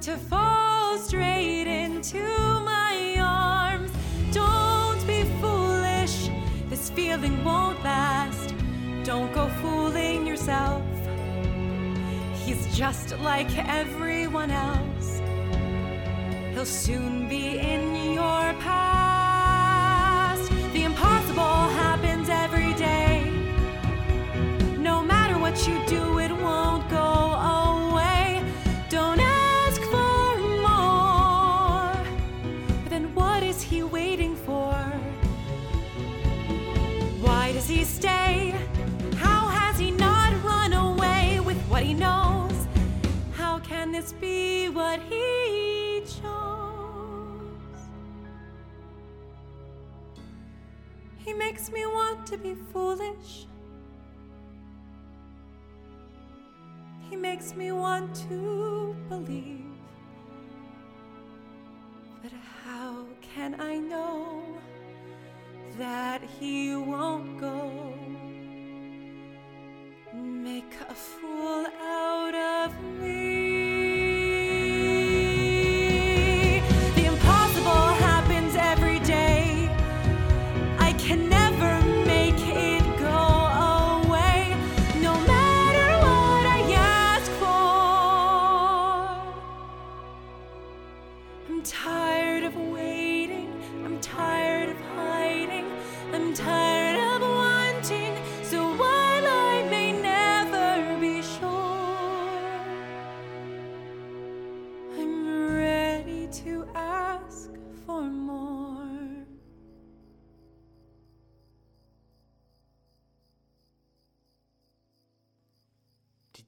To 0.00 0.16
fall 0.16 0.96
straight 0.98 1.66
into 1.66 2.22
my 2.64 3.16
arms. 3.18 3.90
Don't 4.32 5.06
be 5.06 5.24
foolish, 5.40 6.30
this 6.70 6.88
feeling 6.88 7.44
won't 7.44 7.82
last. 7.84 8.54
Don't 9.04 9.32
go 9.34 9.48
fooling 9.60 10.26
yourself. 10.26 10.82
He's 12.44 12.74
just 12.74 13.18
like 13.18 13.50
everyone 13.68 14.50
else. 14.50 14.89
He'll 16.60 16.66
soon 16.66 17.26
be 17.26 17.58
in 17.58 18.12
your 18.12 18.52
past. 18.60 20.52
The 20.74 20.82
impossible 20.82 21.70
happens 21.80 22.28
every 22.28 22.74
day. 22.74 23.32
No 24.76 25.02
matter 25.02 25.38
what 25.38 25.66
you 25.66 25.80
do, 25.86 26.18
it 26.18 26.30
won't 26.30 26.86
go 26.90 27.12
away. 27.62 28.44
Don't 28.90 29.20
ask 29.20 29.80
for 29.84 30.36
more. 30.68 31.94
But 32.82 32.90
then 32.90 33.14
what 33.14 33.42
is 33.42 33.62
he 33.62 33.82
waiting 33.82 34.36
for? 34.36 34.74
Why 37.24 37.52
does 37.52 37.68
he 37.70 37.84
stay? 37.84 38.54
How 39.16 39.48
has 39.48 39.78
he 39.78 39.90
not 39.92 40.34
run 40.44 40.74
away 40.74 41.40
with 41.40 41.56
what 41.70 41.84
he 41.84 41.94
knows? 41.94 42.52
How 43.32 43.60
can 43.60 43.92
this 43.92 44.12
be 44.12 44.68
what 44.68 45.00
he 45.08 45.29
makes 51.60 51.72
me 51.72 51.84
want 51.84 52.26
to 52.26 52.38
be 52.38 52.54
foolish. 52.72 53.46
He 57.10 57.16
makes 57.16 57.54
me 57.54 57.70
want 57.70 58.14
to 58.30 58.96
believe. 59.10 59.66
But 62.22 62.32
how 62.64 63.04
can 63.20 63.60
I 63.60 63.76
know 63.76 64.42
that 65.76 66.22
he 66.22 66.74
won't 66.74 67.38
go? 67.38 67.70
make 70.12 70.74
a 70.88 70.94
fool 70.94 71.66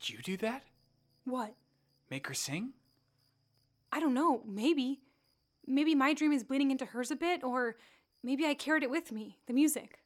Did 0.02 0.10
you 0.10 0.18
do 0.18 0.36
that? 0.38 0.64
What? 1.24 1.54
Make 2.10 2.26
her 2.26 2.34
sing? 2.34 2.72
I 3.92 4.00
don't 4.00 4.14
know. 4.14 4.42
Maybe. 4.44 5.00
Maybe 5.64 5.94
my 5.94 6.12
dream 6.12 6.32
is 6.32 6.42
bleeding 6.42 6.72
into 6.72 6.86
hers 6.86 7.12
a 7.12 7.16
bit, 7.16 7.44
or 7.44 7.76
maybe 8.20 8.44
I 8.44 8.54
carried 8.54 8.82
it 8.82 8.90
with 8.90 9.12
me 9.12 9.38
the 9.46 9.52
music. 9.52 10.00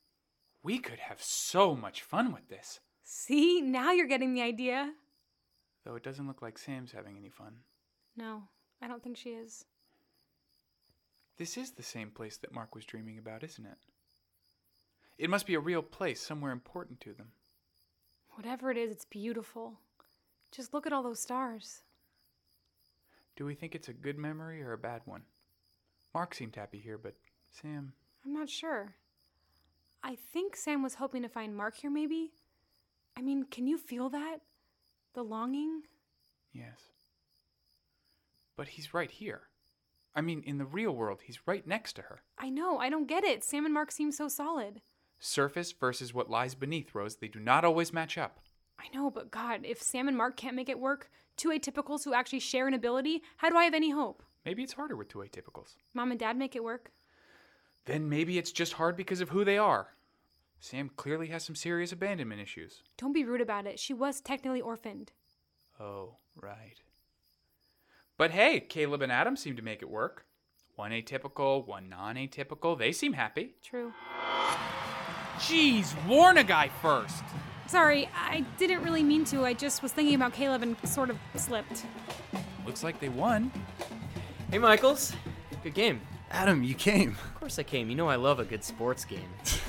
We 0.62 0.78
could 0.78 0.98
have 0.98 1.22
so 1.22 1.74
much 1.74 2.02
fun 2.02 2.30
with 2.34 2.48
this. 2.48 2.80
See, 3.04 3.62
now 3.62 3.92
you're 3.92 4.06
getting 4.06 4.34
the 4.34 4.42
idea. 4.42 4.92
Though 5.84 5.94
it 5.94 6.02
doesn't 6.02 6.26
look 6.26 6.42
like 6.42 6.58
Sam's 6.58 6.92
having 6.92 7.16
any 7.16 7.30
fun. 7.30 7.54
No, 8.18 8.42
I 8.82 8.88
don't 8.88 9.02
think 9.02 9.16
she 9.16 9.30
is. 9.30 9.64
This 11.38 11.56
is 11.56 11.70
the 11.70 11.82
same 11.82 12.10
place 12.10 12.36
that 12.38 12.52
Mark 12.52 12.74
was 12.74 12.84
dreaming 12.84 13.16
about, 13.16 13.42
isn't 13.44 13.64
it? 13.64 13.78
It 15.16 15.30
must 15.30 15.46
be 15.46 15.54
a 15.54 15.60
real 15.60 15.82
place, 15.82 16.20
somewhere 16.20 16.52
important 16.52 17.00
to 17.00 17.14
them. 17.14 17.28
Whatever 18.34 18.70
it 18.70 18.76
is, 18.76 18.90
it's 18.90 19.06
beautiful. 19.06 19.78
Just 20.52 20.72
look 20.72 20.86
at 20.86 20.92
all 20.92 21.02
those 21.02 21.20
stars. 21.20 21.82
Do 23.36 23.44
we 23.44 23.54
think 23.54 23.74
it's 23.74 23.88
a 23.88 23.92
good 23.92 24.16
memory 24.18 24.62
or 24.62 24.72
a 24.72 24.78
bad 24.78 25.02
one? 25.04 25.22
Mark 26.14 26.34
seemed 26.34 26.56
happy 26.56 26.78
here, 26.78 26.96
but 26.96 27.14
Sam. 27.50 27.92
I'm 28.24 28.32
not 28.32 28.48
sure. 28.48 28.94
I 30.02 30.16
think 30.32 30.56
Sam 30.56 30.82
was 30.82 30.94
hoping 30.94 31.22
to 31.22 31.28
find 31.28 31.54
Mark 31.54 31.76
here, 31.76 31.90
maybe? 31.90 32.32
I 33.16 33.22
mean, 33.22 33.44
can 33.44 33.66
you 33.66 33.76
feel 33.76 34.08
that? 34.10 34.38
The 35.14 35.22
longing? 35.22 35.82
Yes. 36.52 36.80
But 38.56 38.68
he's 38.68 38.94
right 38.94 39.10
here. 39.10 39.42
I 40.14 40.22
mean, 40.22 40.42
in 40.46 40.56
the 40.56 40.64
real 40.64 40.92
world, 40.92 41.20
he's 41.24 41.46
right 41.46 41.66
next 41.66 41.94
to 41.94 42.02
her. 42.02 42.20
I 42.38 42.48
know, 42.48 42.78
I 42.78 42.88
don't 42.88 43.06
get 43.06 43.24
it. 43.24 43.44
Sam 43.44 43.66
and 43.66 43.74
Mark 43.74 43.92
seem 43.92 44.10
so 44.12 44.28
solid. 44.28 44.80
Surface 45.18 45.72
versus 45.72 46.14
what 46.14 46.30
lies 46.30 46.54
beneath, 46.54 46.94
Rose, 46.94 47.16
they 47.16 47.28
do 47.28 47.40
not 47.40 47.64
always 47.64 47.92
match 47.92 48.16
up. 48.16 48.38
I 48.78 48.94
know, 48.94 49.10
but 49.10 49.30
God, 49.30 49.60
if 49.64 49.82
Sam 49.82 50.08
and 50.08 50.16
Mark 50.16 50.36
can't 50.36 50.56
make 50.56 50.68
it 50.68 50.78
work, 50.78 51.10
two 51.36 51.50
atypicals 51.50 52.04
who 52.04 52.14
actually 52.14 52.40
share 52.40 52.66
an 52.68 52.74
ability, 52.74 53.22
how 53.38 53.48
do 53.48 53.56
I 53.56 53.64
have 53.64 53.74
any 53.74 53.90
hope? 53.90 54.22
Maybe 54.44 54.62
it's 54.62 54.74
harder 54.74 54.96
with 54.96 55.08
two 55.08 55.18
atypicals. 55.18 55.74
Mom 55.94 56.10
and 56.10 56.20
Dad 56.20 56.36
make 56.36 56.54
it 56.54 56.62
work. 56.64 56.92
Then 57.86 58.08
maybe 58.08 58.38
it's 58.38 58.52
just 58.52 58.74
hard 58.74 58.96
because 58.96 59.20
of 59.20 59.30
who 59.30 59.44
they 59.44 59.58
are. 59.58 59.88
Sam 60.60 60.90
clearly 60.96 61.28
has 61.28 61.44
some 61.44 61.54
serious 61.54 61.92
abandonment 61.92 62.40
issues. 62.40 62.82
Don't 62.96 63.12
be 63.12 63.24
rude 63.24 63.40
about 63.40 63.66
it. 63.66 63.78
She 63.78 63.94
was 63.94 64.20
technically 64.20 64.60
orphaned. 64.60 65.12
Oh, 65.78 66.16
right. 66.34 66.80
But 68.16 68.30
hey, 68.30 68.60
Caleb 68.60 69.02
and 69.02 69.12
Adam 69.12 69.36
seem 69.36 69.56
to 69.56 69.62
make 69.62 69.82
it 69.82 69.90
work. 69.90 70.24
One 70.74 70.90
atypical, 70.90 71.66
one 71.66 71.88
non 71.88 72.16
atypical. 72.16 72.78
They 72.78 72.92
seem 72.92 73.12
happy. 73.12 73.54
True. 73.62 73.92
Jeez, 75.38 75.94
warn 76.06 76.38
a 76.38 76.44
guy 76.44 76.70
first. 76.80 77.22
Sorry, 77.66 78.08
I 78.14 78.44
didn't 78.58 78.82
really 78.82 79.02
mean 79.02 79.24
to. 79.26 79.44
I 79.44 79.52
just 79.52 79.82
was 79.82 79.92
thinking 79.92 80.14
about 80.14 80.32
Caleb 80.32 80.62
and 80.62 80.76
sort 80.88 81.10
of 81.10 81.18
slipped. 81.34 81.84
Looks 82.64 82.84
like 82.84 83.00
they 83.00 83.08
won. 83.08 83.50
Hey, 84.50 84.58
Michaels. 84.58 85.12
Good 85.62 85.74
game. 85.74 86.00
Adam, 86.30 86.62
you 86.62 86.74
came. 86.74 87.10
Of 87.10 87.34
course 87.40 87.58
I 87.58 87.62
came. 87.62 87.90
You 87.90 87.96
know 87.96 88.08
I 88.08 88.16
love 88.16 88.38
a 88.40 88.44
good 88.44 88.62
sports 88.64 89.04
game. 89.04 89.28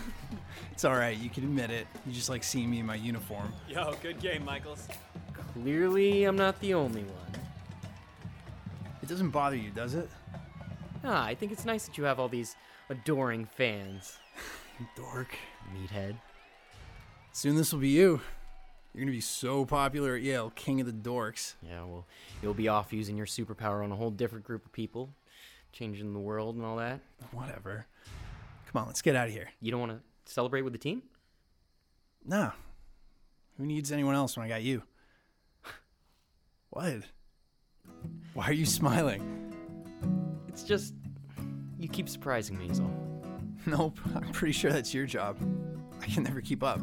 It's 0.77 0.85
all 0.85 0.93
right. 0.93 1.17
You 1.17 1.31
can 1.31 1.43
admit 1.43 1.71
it. 1.71 1.87
You 2.05 2.13
just 2.13 2.29
like 2.29 2.43
seeing 2.43 2.69
me 2.69 2.81
in 2.81 2.85
my 2.85 2.93
uniform. 2.93 3.51
Yo, 3.67 3.95
good 4.03 4.19
game, 4.19 4.45
Michaels. 4.45 4.87
Clearly, 5.33 6.25
I'm 6.25 6.35
not 6.35 6.59
the 6.59 6.75
only 6.75 7.01
one. 7.01 7.41
It 9.01 9.09
doesn't 9.09 9.31
bother 9.31 9.55
you, 9.55 9.71
does 9.71 9.95
it? 9.95 10.07
Ah, 11.03 11.25
I 11.25 11.33
think 11.33 11.51
it's 11.51 11.65
nice 11.65 11.87
that 11.87 11.97
you 11.97 12.03
have 12.03 12.19
all 12.19 12.29
these 12.29 12.55
adoring 12.91 13.47
fans. 13.47 14.19
Dork. 14.95 15.35
Meathead. 15.73 16.13
Soon 17.37 17.55
this 17.55 17.71
will 17.71 17.81
be 17.81 17.89
you. 17.89 18.19
You're 18.95 19.01
gonna 19.01 19.11
be 19.11 19.21
so 19.21 19.63
popular 19.63 20.15
at 20.15 20.23
Yale, 20.23 20.51
king 20.55 20.81
of 20.81 20.87
the 20.87 20.91
dorks. 20.91 21.53
Yeah, 21.61 21.83
well, 21.83 22.07
you'll 22.41 22.55
be 22.55 22.67
off 22.67 22.91
using 22.91 23.15
your 23.15 23.27
superpower 23.27 23.83
on 23.83 23.91
a 23.91 23.95
whole 23.95 24.09
different 24.09 24.43
group 24.43 24.65
of 24.65 24.71
people, 24.71 25.13
changing 25.71 26.13
the 26.13 26.19
world 26.19 26.55
and 26.55 26.65
all 26.65 26.77
that. 26.77 26.99
Whatever. 27.31 27.85
Come 28.65 28.81
on, 28.81 28.87
let's 28.87 29.03
get 29.03 29.15
out 29.15 29.27
of 29.27 29.33
here. 29.33 29.49
You 29.61 29.69
don't 29.69 29.79
want 29.79 29.91
to 29.91 29.99
celebrate 30.25 30.63
with 30.63 30.73
the 30.73 30.79
team? 30.79 31.03
Nah. 32.25 32.53
Who 33.59 33.67
needs 33.67 33.91
anyone 33.91 34.15
else 34.15 34.35
when 34.35 34.43
I 34.43 34.49
got 34.49 34.63
you? 34.63 34.81
what? 36.71 37.03
Why 38.33 38.47
are 38.47 38.53
you 38.53 38.65
smiling? 38.65 39.53
It's 40.47 40.63
just 40.63 40.95
you 41.77 41.87
keep 41.87 42.09
surprising 42.09 42.57
me, 42.57 42.67
is 42.71 42.79
all. 42.79 43.21
Nope. 43.67 43.99
I'm 44.15 44.31
pretty 44.31 44.53
sure 44.53 44.71
that's 44.71 44.91
your 44.91 45.05
job. 45.05 45.37
I 46.01 46.07
can 46.07 46.23
never 46.23 46.41
keep 46.41 46.63
up. 46.63 46.81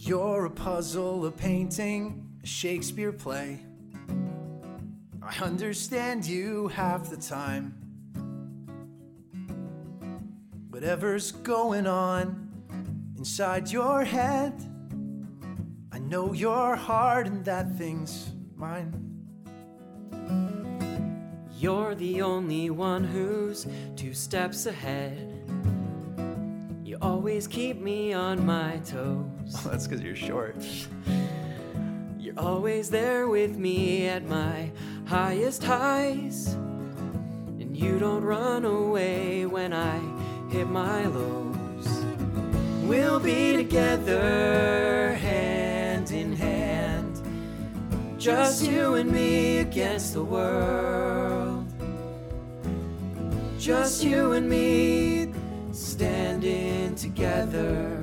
You're 0.00 0.44
a 0.44 0.50
puzzle, 0.50 1.26
a 1.26 1.30
painting, 1.32 2.24
a 2.44 2.46
Shakespeare 2.46 3.10
play. 3.10 3.58
I 5.20 5.44
understand 5.44 6.24
you 6.24 6.68
half 6.68 7.10
the 7.10 7.16
time. 7.16 7.74
Whatever's 10.70 11.32
going 11.32 11.88
on 11.88 12.48
inside 13.16 13.72
your 13.72 14.04
head, 14.04 14.54
I 15.90 15.98
know 15.98 16.32
your 16.32 16.76
heart 16.76 17.26
and 17.26 17.44
that 17.46 17.76
thing's 17.76 18.30
mine. 18.54 19.04
You're 21.58 21.96
the 21.96 22.22
only 22.22 22.70
one 22.70 23.02
who's 23.02 23.66
two 23.96 24.14
steps 24.14 24.66
ahead. 24.66 25.34
You 26.84 26.98
always 27.02 27.48
keep 27.48 27.80
me 27.80 28.12
on 28.12 28.46
my 28.46 28.76
toes. 28.84 29.37
that's 29.64 29.86
because 29.86 30.02
you're 30.02 30.16
short. 30.16 30.56
You're 32.18 32.38
always 32.38 32.90
there 32.90 33.28
with 33.28 33.56
me 33.56 34.06
at 34.06 34.26
my 34.26 34.70
highest 35.06 35.64
highs. 35.64 36.48
And 36.48 37.76
you 37.76 37.98
don't 37.98 38.22
run 38.22 38.64
away 38.64 39.46
when 39.46 39.72
I 39.72 39.98
hit 40.50 40.68
my 40.68 41.06
lows. 41.06 42.04
We'll 42.82 43.20
be 43.20 43.52
together, 43.54 45.14
hand 45.14 46.10
in 46.10 46.34
hand. 46.34 47.20
Just 48.18 48.64
you 48.64 48.94
and 48.94 49.10
me 49.10 49.58
against 49.58 50.14
the 50.14 50.24
world. 50.24 51.66
Just 53.58 54.02
you 54.02 54.32
and 54.32 54.48
me 54.48 55.32
standing 55.72 56.94
together, 56.94 58.02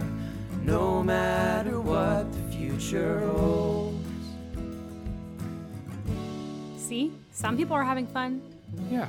no 0.65 1.03
matter 1.03 1.79
what 1.79 2.31
the 2.31 2.51
future 2.51 3.19
holds. 3.19 4.07
See? 6.77 7.13
Some 7.31 7.55
people 7.55 7.75
are 7.75 7.83
having 7.83 8.07
fun. 8.07 8.41
Yeah. 8.89 9.07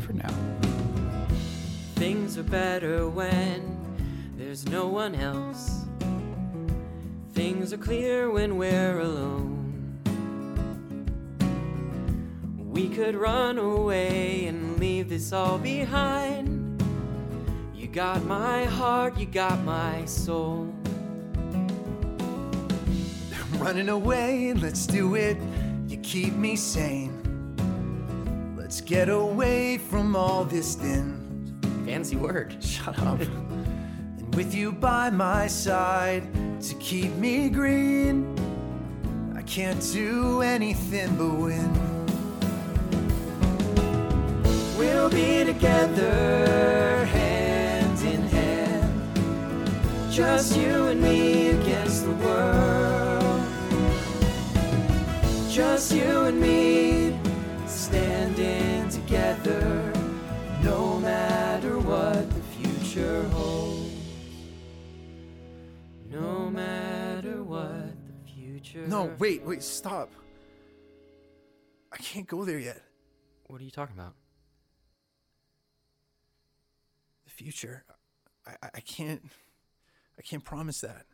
For 0.00 0.14
now. 0.14 0.32
Things 1.96 2.38
are 2.38 2.44
better 2.44 3.08
when 3.08 3.76
there's 4.36 4.66
no 4.68 4.86
one 4.86 5.14
else. 5.14 5.84
Things 7.34 7.72
are 7.72 7.78
clear 7.78 8.30
when 8.30 8.56
we're 8.56 9.00
alone. 9.00 9.56
We 12.58 12.88
could 12.88 13.14
run 13.14 13.58
away 13.58 14.46
and 14.46 14.78
leave 14.78 15.08
this 15.08 15.32
all 15.32 15.58
behind. 15.58 16.57
You 17.88 17.94
got 17.94 18.22
my 18.26 18.66
heart, 18.66 19.16
you 19.16 19.24
got 19.24 19.64
my 19.64 20.04
soul. 20.04 20.70
running 23.52 23.88
away, 23.88 24.52
let's 24.52 24.86
do 24.86 25.14
it. 25.14 25.38
You 25.86 25.96
keep 25.96 26.34
me 26.34 26.54
sane. 26.54 27.14
Let's 28.58 28.82
get 28.82 29.08
away 29.08 29.78
from 29.78 30.14
all 30.14 30.44
this 30.44 30.74
din. 30.74 31.58
Fancy 31.86 32.16
word. 32.16 32.62
Shut 32.62 32.98
up. 32.98 33.20
and 33.20 34.34
with 34.34 34.54
you 34.54 34.70
by 34.70 35.08
my 35.08 35.46
side, 35.46 36.24
to 36.60 36.74
keep 36.74 37.14
me 37.14 37.48
green. 37.48 38.36
I 39.34 39.40
can't 39.40 39.80
do 39.94 40.42
anything 40.42 41.16
but 41.16 41.30
win. 41.30 41.98
We'll 44.76 45.08
be 45.08 45.42
together, 45.44 46.27
Just 50.18 50.56
you 50.56 50.86
and 50.86 51.00
me 51.00 51.50
against 51.50 52.04
the 52.04 52.10
world. 52.10 53.40
Just 55.48 55.92
you 55.92 56.02
and 56.02 56.40
me 56.40 57.16
standing 57.68 58.88
together, 58.88 59.92
no 60.64 60.98
matter 60.98 61.78
what 61.78 62.28
the 62.30 62.40
future 62.58 63.22
holds. 63.28 63.94
No 66.10 66.50
matter 66.50 67.44
what 67.44 67.70
the 67.70 68.32
future. 68.32 68.88
No, 68.88 69.14
wait, 69.20 69.44
wait, 69.46 69.62
stop. 69.62 70.10
I 71.92 71.96
can't 71.98 72.26
go 72.26 72.44
there 72.44 72.58
yet. 72.58 72.82
What 73.46 73.60
are 73.60 73.64
you 73.64 73.70
talking 73.70 73.94
about? 73.96 74.14
The 77.24 77.30
future. 77.30 77.84
I, 78.44 78.56
I, 78.60 78.70
I 78.74 78.80
can't. 78.80 79.22
I 80.18 80.22
can't 80.22 80.44
promise 80.44 80.80
that. 80.80 81.06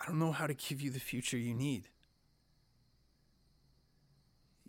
I 0.00 0.06
don't 0.06 0.18
know 0.18 0.32
how 0.32 0.46
to 0.46 0.54
give 0.54 0.80
you 0.80 0.90
the 0.90 1.00
future 1.00 1.36
you 1.36 1.54
need. 1.54 1.88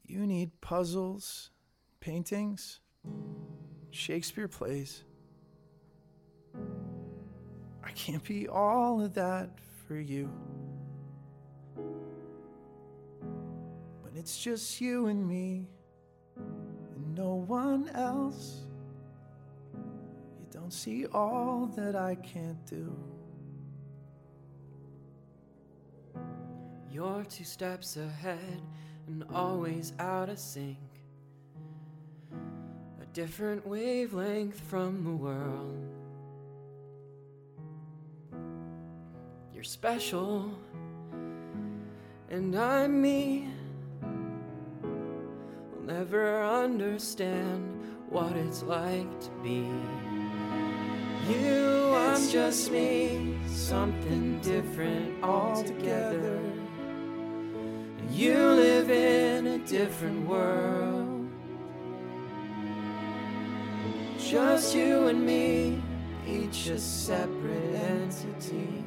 You 0.06 0.26
need 0.26 0.62
puzzles, 0.62 1.52
paintings, 2.00 2.80
Shakespeare 3.92 4.48
plays. 4.48 5.04
I 7.84 7.92
can't 7.92 8.24
be 8.24 8.48
all 8.48 9.02
of 9.02 9.14
that 9.16 9.50
for 9.88 9.96
you. 10.00 10.30
When 14.02 14.16
it's 14.16 14.42
just 14.42 14.82
you 14.82 15.08
and 15.08 15.28
me 15.28 15.68
and 16.96 17.16
no 17.16 17.36
one 17.36 17.90
else, 17.90 18.65
see 20.72 21.06
all 21.08 21.72
that 21.76 21.96
I 21.96 22.16
can't 22.16 22.66
do. 22.66 22.96
You're 26.90 27.26
two 27.26 27.44
steps 27.44 27.98
ahead 27.98 28.62
and 29.08 29.26
always 29.34 29.94
out 30.00 30.30
of 30.30 30.40
sync. 30.40 30.78
A 33.02 33.06
different 33.14 33.68
wavelength 33.68 34.60
from 34.62 35.04
the 35.04 35.12
world. 35.12 35.78
You're 39.54 39.64
special, 39.64 40.52
and 42.30 42.56
I'm 42.56 43.02
me. 43.02 43.50
I'll 45.74 45.84
never 45.84 46.44
understand 46.44 47.82
what 48.10 48.32
it's 48.38 48.64
like 48.64 49.20
to 49.20 49.30
be. 49.44 49.68
You, 51.28 51.96
I'm 51.96 52.30
just 52.30 52.72
me, 52.72 53.36
something 53.48 54.40
different 54.42 55.24
altogether. 55.24 56.40
You 58.12 58.38
live 58.38 58.92
in 58.92 59.48
a 59.48 59.58
different 59.58 60.28
world. 60.28 61.28
Just 64.20 64.76
you 64.76 65.08
and 65.08 65.26
me, 65.26 65.82
each 66.28 66.68
a 66.68 66.78
separate 66.78 67.74
entity. 67.74 68.84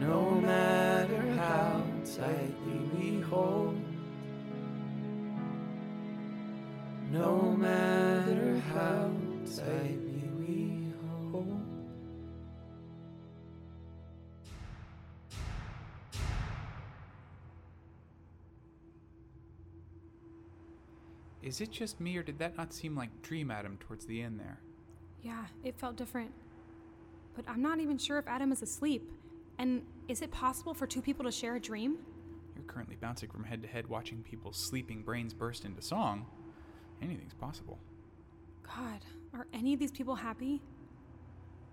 No 0.00 0.32
matter 0.32 1.22
how 1.36 1.84
tightly 2.04 2.80
we 2.96 3.20
hold. 3.20 3.80
No 7.12 7.52
matter 7.56 8.60
how 8.74 9.10
tightly 9.44 10.11
Is 21.42 21.60
it 21.60 21.70
just 21.70 22.00
me, 22.00 22.16
or 22.16 22.22
did 22.22 22.38
that 22.38 22.56
not 22.56 22.72
seem 22.72 22.96
like 22.96 23.22
Dream 23.22 23.50
Adam 23.50 23.76
towards 23.78 24.06
the 24.06 24.22
end 24.22 24.38
there? 24.38 24.60
Yeah, 25.22 25.44
it 25.64 25.76
felt 25.76 25.96
different. 25.96 26.30
But 27.34 27.44
I'm 27.48 27.62
not 27.62 27.80
even 27.80 27.98
sure 27.98 28.18
if 28.18 28.28
Adam 28.28 28.52
is 28.52 28.62
asleep. 28.62 29.10
And 29.58 29.82
is 30.08 30.22
it 30.22 30.30
possible 30.30 30.74
for 30.74 30.86
two 30.86 31.02
people 31.02 31.24
to 31.24 31.32
share 31.32 31.56
a 31.56 31.60
dream? 31.60 31.98
You're 32.54 32.64
currently 32.64 32.96
bouncing 32.96 33.30
from 33.30 33.44
head 33.44 33.62
to 33.62 33.68
head 33.68 33.88
watching 33.88 34.22
people's 34.22 34.56
sleeping 34.56 35.02
brains 35.02 35.34
burst 35.34 35.64
into 35.64 35.82
song. 35.82 36.26
Anything's 37.00 37.34
possible. 37.34 37.78
God, 38.62 39.00
are 39.34 39.46
any 39.52 39.74
of 39.74 39.80
these 39.80 39.90
people 39.90 40.14
happy? 40.14 40.62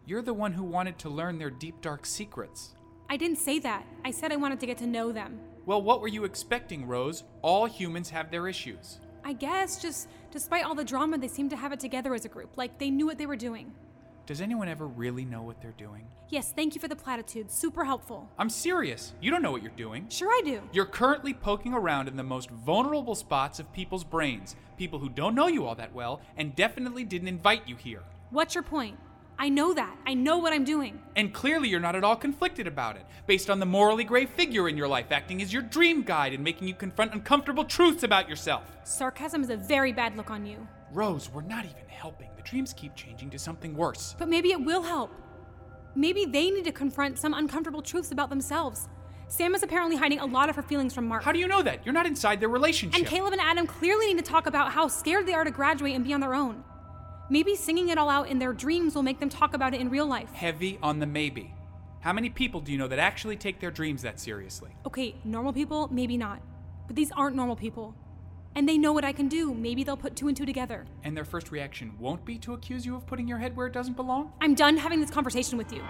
You're 0.06 0.22
the 0.24 0.34
one 0.34 0.54
who 0.54 0.64
wanted 0.64 0.98
to 1.00 1.10
learn 1.10 1.38
their 1.38 1.52
deep, 1.52 1.82
dark 1.82 2.06
secrets. 2.06 2.74
I 3.10 3.18
didn't 3.18 3.38
say 3.38 3.60
that. 3.60 3.86
I 4.04 4.12
said 4.12 4.32
I 4.32 4.38
wanted 4.38 4.60
to 4.62 4.66
get 4.66 4.78
to 4.80 4.88
know 4.88 5.12
them. 5.12 5.40
Well, 5.66 5.82
what 5.82 6.02
were 6.02 6.08
you 6.08 6.24
expecting, 6.24 6.88
Rose? 6.88 7.24
All 7.42 7.66
humans 7.66 8.10
have 8.10 8.32
their 8.32 8.48
issues. 8.48 8.98
I 9.30 9.34
guess, 9.34 9.80
just 9.80 10.10
despite 10.32 10.66
all 10.66 10.74
the 10.74 10.84
drama, 10.84 11.20
they 11.20 11.28
seemed 11.28 11.52
to 11.52 11.56
have 11.56 11.72
it 11.72 11.80
together 11.80 12.16
as 12.16 12.26
a 12.26 12.28
group, 12.28 12.58
like 12.58 12.80
they 12.80 12.90
knew 12.90 13.06
what 13.06 13.20
they 13.20 13.28
were 13.28 13.36
doing. 13.36 13.72
Does 14.26 14.42
anyone 14.42 14.68
ever 14.68 14.88
really 14.88 15.24
know 15.24 15.44
what 15.44 15.62
they're 15.62 15.70
doing? 15.78 16.08
Yes, 16.30 16.52
thank 16.52 16.74
you 16.74 16.82
for 16.82 16.88
the 16.88 16.96
platitude. 16.96 17.52
Super 17.52 17.86
helpful. 17.86 18.28
I'm 18.40 18.50
serious. 18.50 19.14
You 19.22 19.30
don't 19.30 19.44
know 19.44 19.52
what 19.52 19.62
you're 19.62 19.72
doing. 19.78 20.08
Sure, 20.10 20.32
I 20.32 20.42
do. 20.44 20.64
You're 20.72 20.88
currently 20.88 21.36
poking 21.36 21.76
around 21.76 22.08
in 22.08 22.18
the 22.18 22.24
most 22.24 22.50
vulnerable 22.50 23.14
spots 23.14 23.60
of 23.60 23.72
people's 23.72 24.04
brains, 24.04 24.56
people 24.78 24.98
who 24.98 25.10
don't 25.10 25.36
know 25.36 25.46
you 25.46 25.68
all 25.68 25.76
that 25.76 25.94
well 25.94 26.22
and 26.36 26.56
definitely 26.56 27.04
didn't 27.04 27.28
invite 27.28 27.68
you 27.68 27.76
here. 27.76 28.02
What's 28.32 28.56
your 28.56 28.64
point? 28.64 28.98
I 29.42 29.48
know 29.48 29.74
that. 29.74 29.98
I 30.06 30.16
know 30.16 30.38
what 30.38 30.52
I'm 30.52 30.66
doing. 30.66 31.00
And 31.16 31.34
clearly 31.34 31.70
you're 31.70 31.80
not 31.80 31.96
at 31.96 32.04
all 32.04 32.18
conflicted 32.18 32.68
about 32.68 32.98
it, 32.98 33.06
based 33.26 33.50
on 33.50 33.60
the 33.60 33.66
morally 33.66 34.04
gray 34.04 34.26
figure 34.26 34.68
in 34.68 34.76
your 34.76 34.90
life 34.90 35.12
acting 35.12 35.42
as 35.42 35.54
your 35.54 35.62
dream 35.62 36.04
guide 36.04 36.34
and 36.34 36.44
making 36.44 36.68
you 36.68 36.74
confront 36.74 37.14
uncomfortable 37.14 37.64
truths 37.64 38.04
about 38.04 38.28
yourself. 38.28 38.64
Sarcasm 38.84 39.42
is 39.42 39.50
a 39.50 39.56
very 39.56 39.94
bad 39.94 40.18
look 40.18 40.30
on 40.30 40.46
you. 40.46 40.68
Rose, 40.92 41.30
we're 41.32 41.42
not 41.42 41.64
even 41.64 41.88
helping. 41.88 42.30
The 42.36 42.42
dreams 42.42 42.74
keep 42.74 42.96
changing 42.96 43.30
to 43.30 43.40
something 43.40 43.78
worse. 43.78 44.14
But 44.20 44.28
maybe 44.28 44.52
it 44.52 44.62
will 44.62 44.82
help. 44.82 45.12
Maybe 45.96 46.26
they 46.26 46.52
need 46.52 46.66
to 46.66 46.74
confront 46.74 47.18
some 47.18 47.34
uncomfortable 47.34 47.82
truths 47.82 48.12
about 48.12 48.30
themselves. 48.30 48.90
Sam 49.30 49.56
is 49.56 49.64
apparently 49.64 49.96
hiding 49.96 50.20
a 50.20 50.26
lot 50.26 50.50
of 50.50 50.56
her 50.58 50.64
feelings 50.64 50.94
from 50.94 51.08
Mark. 51.08 51.24
How 51.24 51.32
do 51.32 51.40
you 51.40 51.48
know 51.48 51.62
that? 51.62 51.86
You're 51.86 51.94
not 51.94 52.08
inside 52.08 52.42
their 52.42 52.50
relationship. 52.50 53.00
And 53.00 53.08
Caleb 53.08 53.32
and 53.32 53.42
Adam 53.42 53.68
clearly 53.68 54.08
need 54.08 54.18
to 54.18 54.30
talk 54.30 54.48
about 54.48 54.72
how 54.72 54.88
scared 54.88 55.28
they 55.28 55.34
are 55.34 55.44
to 55.44 55.52
graduate 55.52 55.96
and 55.96 56.04
be 56.04 56.14
on 56.14 56.20
their 56.20 56.34
own. 56.34 56.64
Maybe 57.32 57.56
singing 57.56 57.90
it 57.90 58.00
all 58.00 58.10
out 58.10 58.28
in 58.28 58.40
their 58.40 58.54
dreams 58.54 58.96
will 58.96 59.04
make 59.04 59.20
them 59.20 59.30
talk 59.30 59.54
about 59.54 59.76
it 59.76 59.82
in 59.82 59.90
real 59.90 60.08
life. 60.08 60.32
Heavy 60.34 60.80
on 60.82 60.98
the 61.00 61.06
maybe. 61.06 61.54
How 62.00 62.12
many 62.12 62.30
people 62.30 62.60
do 62.60 62.72
you 62.72 62.78
know 62.80 62.88
that 62.88 62.98
actually 62.98 63.36
take 63.36 63.60
their 63.60 63.70
dreams 63.70 64.02
that 64.02 64.20
seriously? 64.20 64.72
Okay, 64.88 65.16
normal 65.24 65.54
people, 65.54 65.88
maybe 65.92 66.18
not. 66.18 66.42
But 66.88 66.96
these 66.96 67.12
aren't 67.12 67.36
normal 67.36 67.56
people. 67.56 67.94
And 68.56 68.68
they 68.68 68.80
know 68.80 68.94
what 68.94 69.06
I 69.06 69.12
can 69.12 69.28
do. 69.28 69.54
Maybe 69.54 69.84
they'll 69.84 69.96
put 69.96 70.16
two 70.16 70.28
and 70.28 70.36
two 70.36 70.46
together. 70.46 70.88
And 71.04 71.16
their 71.16 71.24
first 71.24 71.52
reaction 71.52 71.94
won't 72.00 72.26
be 72.26 72.40
to 72.40 72.54
accuse 72.54 72.84
you 72.84 72.96
of 72.96 73.06
putting 73.06 73.28
your 73.28 73.38
head 73.38 73.56
where 73.56 73.68
it 73.68 73.74
doesn't 73.74 73.96
belong? 73.96 74.34
I'm 74.42 74.56
done 74.56 74.78
having 74.78 75.00
this 75.00 75.12
conversation 75.12 75.56
with 75.56 75.72
you. 75.72 75.84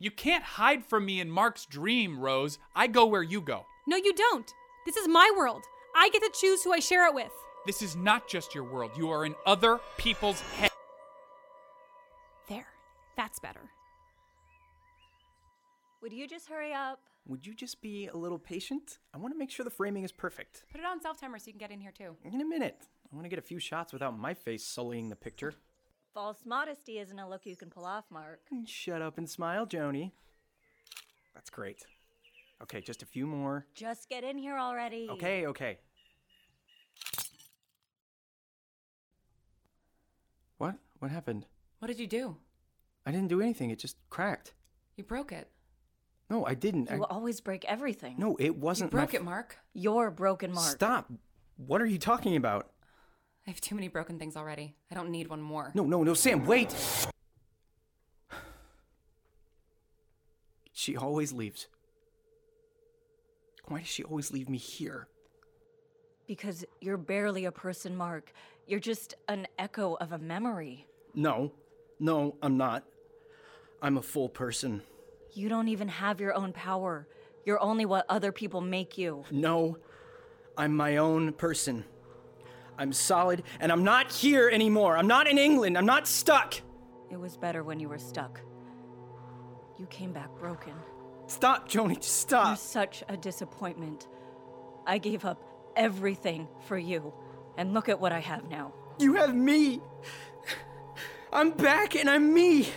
You 0.00 0.10
can't 0.10 0.42
hide 0.42 0.84
from 0.84 1.06
me 1.06 1.20
in 1.20 1.30
Mark's 1.30 1.66
dream, 1.66 2.18
Rose. 2.18 2.58
I 2.74 2.88
go 2.88 3.06
where 3.06 3.22
you 3.22 3.40
go. 3.40 3.64
No, 3.86 3.96
you 3.96 4.12
don't. 4.12 4.50
This 4.86 4.96
is 4.96 5.06
my 5.06 5.32
world. 5.36 5.62
I 5.94 6.08
get 6.10 6.22
to 6.22 6.30
choose 6.32 6.62
who 6.62 6.72
I 6.72 6.80
share 6.80 7.06
it 7.06 7.14
with. 7.14 7.32
This 7.66 7.80
is 7.80 7.96
not 7.96 8.28
just 8.28 8.54
your 8.54 8.64
world. 8.64 8.90
You 8.96 9.10
are 9.10 9.24
in 9.24 9.34
other 9.46 9.78
people's 9.96 10.40
heads. 10.58 10.74
There. 12.48 12.66
That's 13.16 13.38
better. 13.38 13.60
Would 16.02 16.12
you 16.12 16.28
just 16.28 16.48
hurry 16.48 16.74
up? 16.74 17.00
Would 17.26 17.46
you 17.46 17.54
just 17.54 17.80
be 17.80 18.08
a 18.08 18.16
little 18.16 18.38
patient? 18.38 18.98
I 19.14 19.18
want 19.18 19.32
to 19.32 19.38
make 19.38 19.50
sure 19.50 19.64
the 19.64 19.70
framing 19.70 20.04
is 20.04 20.12
perfect. 20.12 20.64
Put 20.70 20.80
it 20.80 20.86
on 20.86 21.00
self 21.00 21.18
timer 21.18 21.38
so 21.38 21.46
you 21.46 21.52
can 21.52 21.58
get 21.58 21.70
in 21.70 21.80
here 21.80 21.92
too. 21.96 22.16
In 22.24 22.40
a 22.40 22.44
minute. 22.44 22.76
I 23.10 23.16
want 23.16 23.24
to 23.24 23.30
get 23.30 23.38
a 23.38 23.42
few 23.42 23.58
shots 23.58 23.92
without 23.92 24.18
my 24.18 24.34
face 24.34 24.66
sullying 24.66 25.08
the 25.08 25.16
picture. 25.16 25.54
False 26.12 26.44
modesty 26.44 26.98
isn't 26.98 27.18
a 27.18 27.28
look 27.28 27.46
you 27.46 27.56
can 27.56 27.70
pull 27.70 27.86
off, 27.86 28.04
Mark. 28.10 28.40
Mm, 28.52 28.68
shut 28.68 29.00
up 29.00 29.16
and 29.16 29.28
smile, 29.28 29.66
Joni. 29.66 30.12
That's 31.34 31.50
great. 31.50 31.86
Okay, 32.62 32.80
just 32.80 33.02
a 33.02 33.06
few 33.06 33.26
more. 33.26 33.66
Just 33.74 34.08
get 34.08 34.24
in 34.24 34.38
here 34.38 34.56
already. 34.58 35.08
Okay, 35.10 35.46
okay. 35.46 35.78
What? 40.58 40.76
What 40.98 41.10
happened? 41.10 41.46
What 41.80 41.88
did 41.88 41.98
you 41.98 42.06
do? 42.06 42.36
I 43.04 43.10
didn't 43.10 43.28
do 43.28 43.40
anything. 43.42 43.70
It 43.70 43.78
just 43.78 43.96
cracked. 44.08 44.54
You 44.96 45.04
broke 45.04 45.32
it. 45.32 45.48
No, 46.30 46.46
I 46.46 46.54
didn't. 46.54 46.90
I, 46.90 46.94
You 46.96 47.04
always 47.04 47.40
break 47.40 47.64
everything. 47.66 48.14
no, 48.18 48.36
it 48.40 48.56
wasn't. 48.56 48.92
my 48.92 49.00
broke 49.00 49.10
f- 49.14 49.20
it, 49.20 49.24
Mark. 49.24 49.58
You're 49.74 50.10
broken, 50.10 50.52
Mark. 50.52 50.70
Stop. 50.70 51.12
What 51.56 51.82
are 51.82 51.86
you 51.86 51.98
talking 51.98 52.36
about? 52.36 52.70
I 53.46 53.50
have 53.50 53.60
too 53.60 53.74
many 53.74 53.88
broken 53.88 54.18
things 54.18 54.36
already. 54.36 54.74
I 54.90 54.94
don't 54.94 55.10
need 55.10 55.28
one 55.28 55.42
more. 55.42 55.70
No, 55.74 55.84
no, 55.84 56.02
no, 56.02 56.14
Sam, 56.14 56.46
wait! 56.46 56.74
She 60.72 60.96
always 60.96 61.32
leaves. 61.32 61.66
Why 63.68 63.80
does 63.80 63.88
she 63.88 64.04
always 64.04 64.30
leave 64.32 64.48
me 64.48 64.58
here? 64.58 65.08
Because 66.26 66.64
you're 66.80 66.96
barely 66.96 67.44
a 67.44 67.52
person, 67.52 67.96
Mark. 67.96 68.32
You're 68.66 68.80
just 68.80 69.14
an 69.28 69.46
echo 69.58 69.94
of 69.94 70.12
a 70.12 70.18
memory. 70.18 70.86
No, 71.14 71.52
no, 72.00 72.36
I'm 72.42 72.56
not. 72.56 72.84
I'm 73.82 73.98
a 73.98 74.02
full 74.02 74.28
person. 74.28 74.82
You 75.32 75.48
don't 75.48 75.68
even 75.68 75.88
have 75.88 76.20
your 76.20 76.34
own 76.34 76.52
power. 76.52 77.06
You're 77.44 77.60
only 77.60 77.84
what 77.84 78.06
other 78.08 78.32
people 78.32 78.60
make 78.60 78.96
you. 78.96 79.24
No, 79.30 79.78
I'm 80.56 80.74
my 80.74 80.96
own 80.96 81.32
person. 81.32 81.84
I'm 82.78 82.92
solid, 82.92 83.42
and 83.60 83.70
I'm 83.70 83.84
not 83.84 84.10
here 84.10 84.48
anymore. 84.48 84.96
I'm 84.96 85.06
not 85.06 85.28
in 85.28 85.38
England. 85.38 85.76
I'm 85.76 85.86
not 85.86 86.08
stuck. 86.08 86.54
It 87.10 87.16
was 87.16 87.36
better 87.36 87.62
when 87.62 87.78
you 87.78 87.88
were 87.88 87.98
stuck. 87.98 88.40
You 89.78 89.86
came 89.86 90.12
back 90.12 90.30
broken. 90.38 90.72
Stop, 91.26 91.68
Joni, 91.68 91.96
just 91.96 92.20
stop. 92.20 92.48
You're 92.48 92.56
such 92.56 93.02
a 93.08 93.16
disappointment. 93.16 94.06
I 94.86 94.98
gave 94.98 95.24
up 95.24 95.40
everything 95.74 96.48
for 96.66 96.76
you, 96.76 97.12
and 97.56 97.72
look 97.74 97.88
at 97.88 97.98
what 97.98 98.12
I 98.12 98.20
have 98.20 98.48
now. 98.48 98.72
You 98.98 99.14
have 99.14 99.34
me. 99.34 99.80
I'm 101.32 101.50
back, 101.50 101.96
and 101.96 102.08
I'm 102.08 102.32
me. 102.32 102.68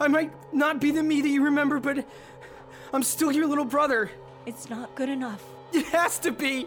I 0.00 0.08
might 0.08 0.32
not 0.54 0.80
be 0.80 0.90
the 0.90 1.02
me 1.02 1.20
that 1.20 1.28
you 1.28 1.44
remember, 1.44 1.80
but 1.80 2.06
I'm 2.92 3.02
still 3.02 3.32
your 3.32 3.46
little 3.46 3.64
brother. 3.64 4.10
It's 4.46 4.70
not 4.70 4.94
good 4.94 5.08
enough. 5.08 5.44
It 5.72 5.86
has 5.86 6.18
to 6.20 6.32
be. 6.32 6.66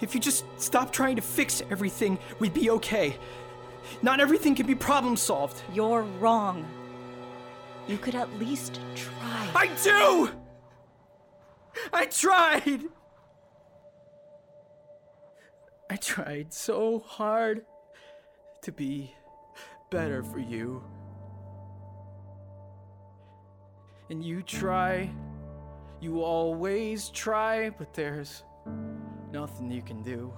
If 0.00 0.14
you 0.14 0.20
just 0.20 0.44
stop 0.60 0.92
trying 0.92 1.16
to 1.16 1.22
fix 1.22 1.60
everything, 1.70 2.18
we'd 2.38 2.54
be 2.54 2.70
okay. 2.70 3.16
Not 4.00 4.20
everything 4.20 4.54
can 4.54 4.66
be 4.66 4.74
problem 4.74 5.16
solved. 5.16 5.60
You're 5.74 6.02
wrong. 6.02 6.64
You 7.88 7.96
could 7.96 8.14
at 8.14 8.30
least 8.38 8.80
try. 8.94 9.50
I 9.54 9.70
do! 9.82 10.30
I 11.92 12.04
tried! 12.04 12.82
I 15.90 15.96
tried 15.96 16.52
so 16.52 16.98
hard 16.98 17.64
to 18.60 18.72
be 18.72 19.14
better 19.90 20.22
for 20.22 20.38
you. 20.38 20.84
And 24.10 24.22
you 24.22 24.42
try, 24.42 25.10
you 25.98 26.22
always 26.22 27.08
try, 27.08 27.70
but 27.70 27.94
there's 27.94 28.42
nothing 29.32 29.70
you 29.70 29.80
can 29.80 30.02
do. 30.02 30.30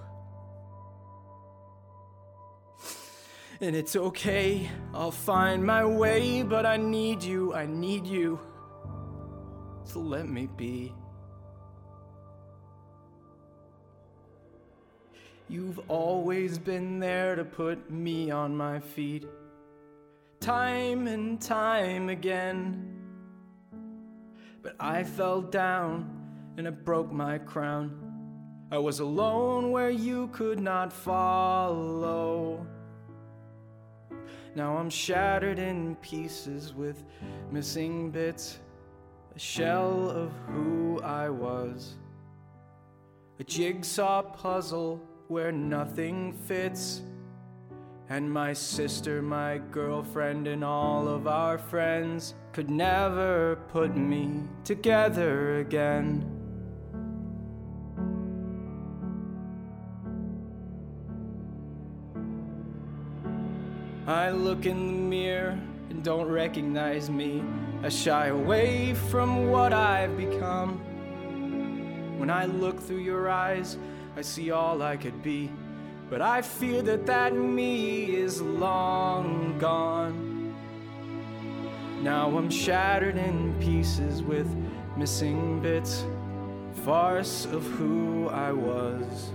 And 3.63 3.77
it's 3.77 3.95
okay, 3.95 4.71
I'll 4.95 5.11
find 5.11 5.63
my 5.63 5.85
way, 5.85 6.43
but 6.43 6.65
I 6.65 6.79
need 6.79 7.23
you, 7.23 7.53
I 7.53 7.67
need 7.67 8.07
you. 8.07 8.41
So 9.85 10.01
let 10.01 10.27
me 10.27 10.49
be. 10.57 10.95
You've 15.51 15.79
always 15.89 16.59
been 16.59 17.01
there 17.01 17.37
to 17.37 17.45
put 17.45 17.91
me 17.91 18.31
on 18.31 18.57
my 18.57 18.81
feet, 18.81 19.27
time 20.41 21.07
and 21.07 21.39
time 21.39 22.09
again. 22.09 22.97
But 24.63 24.77
I 24.81 25.05
fell 25.05 25.43
down 25.43 26.09
and 26.57 26.67
it 26.67 26.83
broke 26.83 27.13
my 27.13 27.37
crown. 27.37 28.67
I 28.73 28.79
was 28.79 29.01
alone 29.01 29.71
where 29.71 29.91
you 29.91 30.29
could 30.29 30.61
not 30.61 30.93
follow. 30.93 32.67
Now 34.55 34.77
I'm 34.77 34.91
shattered 34.91 35.59
in 35.59 35.95
pieces 35.97 36.75
with 36.75 37.05
missing 37.53 38.11
bits, 38.11 38.59
a 39.35 39.39
shell 39.39 40.11
of 40.11 40.33
who 40.49 41.01
I 41.03 41.29
was. 41.29 41.97
A 43.39 43.45
jigsaw 43.45 44.23
puzzle 44.23 45.01
where 45.29 45.53
nothing 45.53 46.33
fits. 46.33 47.03
And 48.09 48.31
my 48.31 48.53
sister, 48.53 49.23
my 49.23 49.59
girlfriend, 49.71 50.49
and 50.49 50.65
all 50.65 51.07
of 51.07 51.29
our 51.29 51.57
friends 51.57 52.35
could 52.53 52.69
never 52.69 53.57
put 53.69 53.97
me 53.97 54.43
together 54.65 55.61
again. 55.61 56.30
I 64.11 64.31
look 64.31 64.67
in 64.67 64.89
the 64.89 64.93
mirror 64.93 65.57
and 65.89 66.03
don't 66.03 66.27
recognize 66.27 67.09
me. 67.09 67.45
I 67.81 67.91
shy 67.91 68.27
away 68.27 68.93
from 68.93 69.53
what 69.53 69.73
I've 69.73 70.17
become. 70.17 70.81
When 72.19 72.29
I 72.29 72.47
look 72.47 72.81
through 72.81 73.05
your 73.05 73.29
eyes, 73.29 73.79
I 74.17 74.23
see 74.23 74.51
all 74.51 74.83
I 74.83 74.97
could 74.97 75.23
be. 75.23 75.53
But 76.11 76.23
I 76.23 76.43
fear 76.43 76.83
that 76.83 77.07
that 77.07 77.35
me 77.35 78.17
is 78.17 78.43
long 78.43 79.57
gone. 79.61 80.57
Now 82.03 82.37
I'm 82.37 82.51
shattered 82.51 83.17
in 83.17 83.55
pieces 83.61 84.25
with 84.25 84.49
missing 84.97 85.61
bits, 85.61 86.05
farce 86.85 87.45
of 87.47 87.65
who 87.65 88.29
I 88.29 88.51
was. 88.51 89.31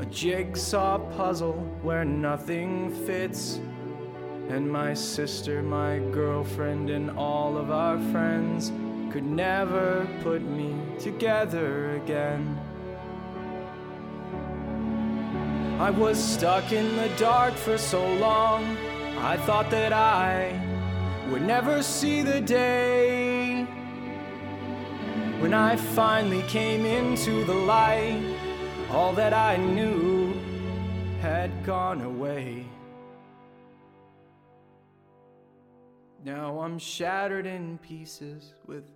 A 0.00 0.06
jigsaw 0.06 0.98
puzzle 1.14 1.60
where 1.82 2.06
nothing 2.06 2.90
fits. 3.04 3.60
And 4.48 4.66
my 4.72 4.94
sister, 4.94 5.62
my 5.62 5.98
girlfriend, 6.10 6.88
and 6.88 7.10
all 7.10 7.58
of 7.58 7.70
our 7.70 7.98
friends 8.10 8.72
could 9.12 9.26
never 9.26 10.08
put 10.22 10.40
me 10.40 10.74
together 10.98 11.96
again. 11.96 12.58
I 15.78 15.90
was 15.90 16.18
stuck 16.18 16.72
in 16.72 16.96
the 16.96 17.10
dark 17.18 17.52
for 17.52 17.76
so 17.76 18.02
long, 18.14 18.78
I 19.18 19.36
thought 19.36 19.68
that 19.68 19.92
I 19.92 20.58
would 21.30 21.42
never 21.42 21.82
see 21.82 22.22
the 22.22 22.40
day. 22.40 23.64
When 25.40 25.52
I 25.52 25.76
finally 25.76 26.42
came 26.44 26.86
into 26.86 27.44
the 27.44 27.54
light, 27.54 28.39
all 28.90 29.12
that 29.12 29.32
I 29.32 29.56
knew 29.56 30.34
had 31.20 31.64
gone 31.64 32.00
away. 32.00 32.66
Now 36.24 36.58
I'm 36.60 36.76
shattered 36.76 37.46
in 37.46 37.78
pieces 37.78 38.54
with 38.66 38.90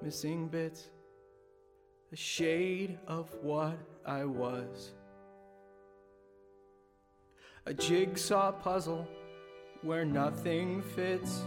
missing 0.00 0.48
bits, 0.48 0.88
a 2.10 2.16
shade 2.16 2.98
of 3.06 3.28
what 3.42 3.78
I 4.06 4.24
was. 4.24 4.92
A 7.66 7.74
jigsaw 7.74 8.50
puzzle 8.50 9.06
where 9.82 10.06
nothing 10.06 10.80
fits. 10.80 11.42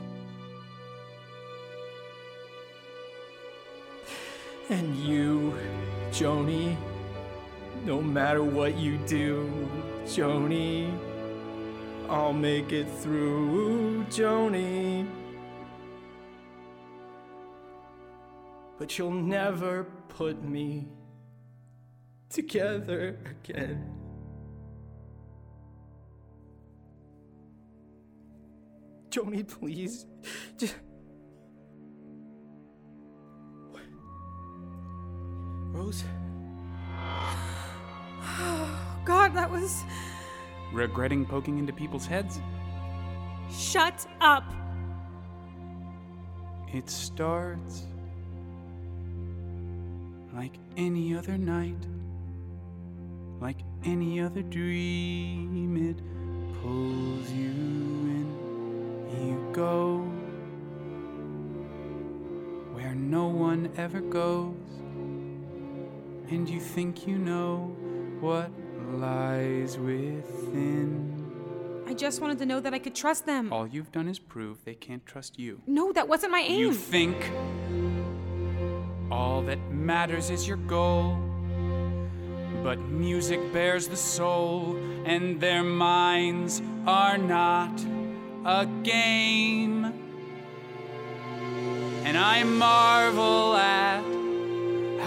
And 4.70 4.96
you, 4.98 5.58
Joni, 6.12 6.78
no 7.86 8.02
matter 8.02 8.44
what 8.44 8.78
you 8.78 8.98
do, 9.08 9.50
Joni, 10.06 10.98
I'll 12.10 12.34
make 12.34 12.72
it 12.72 12.88
through, 13.00 14.06
Joni. 14.06 15.08
But 18.78 18.98
you'll 18.98 19.12
never 19.12 19.86
put 20.10 20.44
me 20.44 20.88
together 22.30 23.18
again. 23.26 23.98
Joni, 29.10 29.48
please. 29.48 30.06
Just. 30.58 30.76
Rose? 35.72 36.04
God, 39.08 39.34
that 39.36 39.50
was. 39.50 39.86
Regretting 40.74 41.26
poking 41.26 41.60
into 41.60 41.72
people's 41.72 42.06
heads? 42.06 42.42
Shut 43.50 44.06
up! 44.20 44.44
It 46.74 46.90
starts 46.90 47.86
like 50.36 50.56
any 50.76 51.16
other 51.16 51.38
night, 51.38 51.88
like 53.40 53.60
any 53.86 54.20
other 54.20 54.42
dream. 54.42 55.78
It 55.90 56.04
pulls 56.62 57.32
you 57.32 57.52
in, 58.12 58.28
you 59.26 59.54
go 59.54 60.00
where 62.74 62.94
no 62.94 63.28
one 63.28 63.72
ever 63.78 64.02
goes, 64.02 64.54
and 66.30 66.50
you 66.50 66.60
think 66.60 67.08
you 67.08 67.18
know 67.18 67.74
what 68.20 68.52
lies 68.88 69.78
within. 69.78 71.14
I 71.88 71.94
just 71.94 72.22
wanted 72.22 72.38
to 72.40 72.46
know 72.46 72.60
that 72.60 72.74
I 72.74 72.80
could 72.80 72.96
trust 72.96 73.26
them. 73.26 73.52
All 73.54 73.68
you've 73.68 73.92
done 73.92 74.08
is 74.08 74.20
prove 74.20 74.64
they 74.66 74.76
can't 74.76 75.06
trust 75.06 75.40
you. 75.40 75.62
No, 75.68 75.92
that 75.94 76.08
wasn't 76.08 76.32
my 76.32 76.42
aim. 76.42 76.60
You 76.60 76.74
think 76.74 77.16
all 79.10 79.42
that 79.44 79.60
matters 79.72 80.30
is 80.30 80.48
your 80.48 80.58
goal. 80.58 81.18
But 82.64 82.80
music 82.80 83.54
bears 83.54 83.88
the 83.88 83.96
soul, 83.96 84.76
and 85.06 85.40
their 85.40 85.64
minds 85.64 86.62
are 86.86 87.18
not 87.18 87.80
a 88.46 88.66
game. 88.84 89.86
And 92.04 92.18
I 92.18 92.44
marvel 92.44 93.56
at 93.56 94.17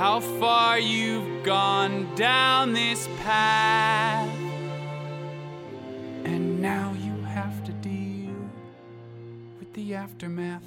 how 0.01 0.19
far 0.19 0.79
you've 0.79 1.43
gone 1.43 2.09
down 2.15 2.73
this 2.73 3.07
path. 3.19 4.35
And 6.25 6.63
now 6.63 6.95
you 6.99 7.23
have 7.25 7.63
to 7.65 7.73
deal 7.73 8.35
with 9.59 9.71
the 9.75 9.95
aftermath. 9.95 10.65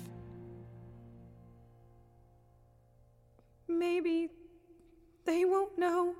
Maybe 3.67 4.29
they 5.25 5.45
won't 5.45 5.79
know. 5.79 6.13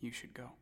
You 0.00 0.12
should 0.12 0.32
go. 0.32 0.61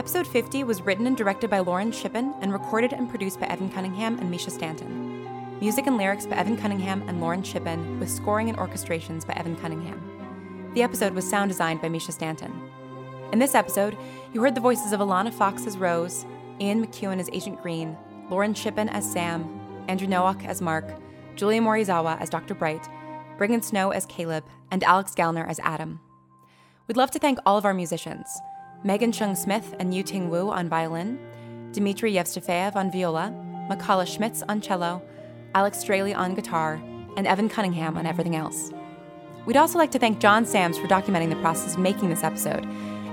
Episode 0.00 0.26
50 0.26 0.64
was 0.64 0.80
written 0.80 1.06
and 1.06 1.14
directed 1.14 1.50
by 1.50 1.58
Lauren 1.58 1.92
Shippen 1.92 2.32
and 2.40 2.54
recorded 2.54 2.94
and 2.94 3.06
produced 3.06 3.38
by 3.38 3.44
Evan 3.48 3.70
Cunningham 3.70 4.18
and 4.18 4.32
Mischa 4.32 4.50
Stanton. 4.50 5.60
Music 5.60 5.86
and 5.86 5.98
lyrics 5.98 6.24
by 6.24 6.36
Evan 6.36 6.56
Cunningham 6.56 7.06
and 7.06 7.20
Lauren 7.20 7.42
Shippen, 7.42 8.00
with 8.00 8.08
scoring 8.08 8.48
and 8.48 8.56
orchestrations 8.56 9.26
by 9.26 9.34
Evan 9.34 9.56
Cunningham. 9.56 10.00
The 10.72 10.82
episode 10.82 11.12
was 11.12 11.28
sound 11.28 11.50
designed 11.50 11.82
by 11.82 11.90
Mischa 11.90 12.12
Stanton. 12.12 12.50
In 13.34 13.40
this 13.40 13.54
episode, 13.54 13.94
you 14.32 14.40
heard 14.40 14.54
the 14.54 14.60
voices 14.62 14.94
of 14.94 15.00
Alana 15.00 15.30
Fox 15.30 15.66
as 15.66 15.76
Rose, 15.76 16.24
Ian 16.58 16.82
McEwen 16.82 17.20
as 17.20 17.28
Agent 17.34 17.60
Green, 17.60 17.94
Lauren 18.30 18.54
Shippen 18.54 18.88
as 18.88 19.12
Sam, 19.12 19.84
Andrew 19.86 20.08
Nowak 20.08 20.46
as 20.46 20.62
Mark, 20.62 20.86
Julia 21.36 21.60
Morizawa 21.60 22.18
as 22.22 22.30
Dr. 22.30 22.54
Bright, 22.54 22.88
Briggon 23.36 23.62
Snow 23.62 23.90
as 23.90 24.06
Caleb, 24.06 24.44
and 24.70 24.82
Alex 24.82 25.14
Gallner 25.14 25.46
as 25.46 25.60
Adam. 25.60 26.00
We'd 26.88 26.96
love 26.96 27.10
to 27.10 27.18
thank 27.18 27.38
all 27.44 27.58
of 27.58 27.66
our 27.66 27.74
musicians 27.74 28.26
Megan 28.82 29.12
Chung 29.12 29.34
Smith 29.34 29.74
and 29.78 29.94
Yu 29.94 30.02
Ting 30.02 30.30
Wu 30.30 30.50
on 30.50 30.66
violin, 30.66 31.18
Dmitry 31.72 32.14
Yevstafeev 32.14 32.74
on 32.74 32.90
viola, 32.90 33.30
Makala 33.68 34.06
Schmitz 34.06 34.42
on 34.48 34.62
cello, 34.62 35.02
Alex 35.54 35.80
Straley 35.80 36.14
on 36.14 36.34
guitar, 36.34 36.80
and 37.16 37.26
Evan 37.26 37.50
Cunningham 37.50 37.98
on 37.98 38.06
everything 38.06 38.36
else. 38.36 38.72
We'd 39.44 39.58
also 39.58 39.78
like 39.78 39.90
to 39.90 39.98
thank 39.98 40.18
John 40.18 40.46
Sams 40.46 40.78
for 40.78 40.86
documenting 40.86 41.28
the 41.28 41.36
process 41.36 41.74
of 41.74 41.80
making 41.80 42.08
this 42.08 42.24
episode, 42.24 42.64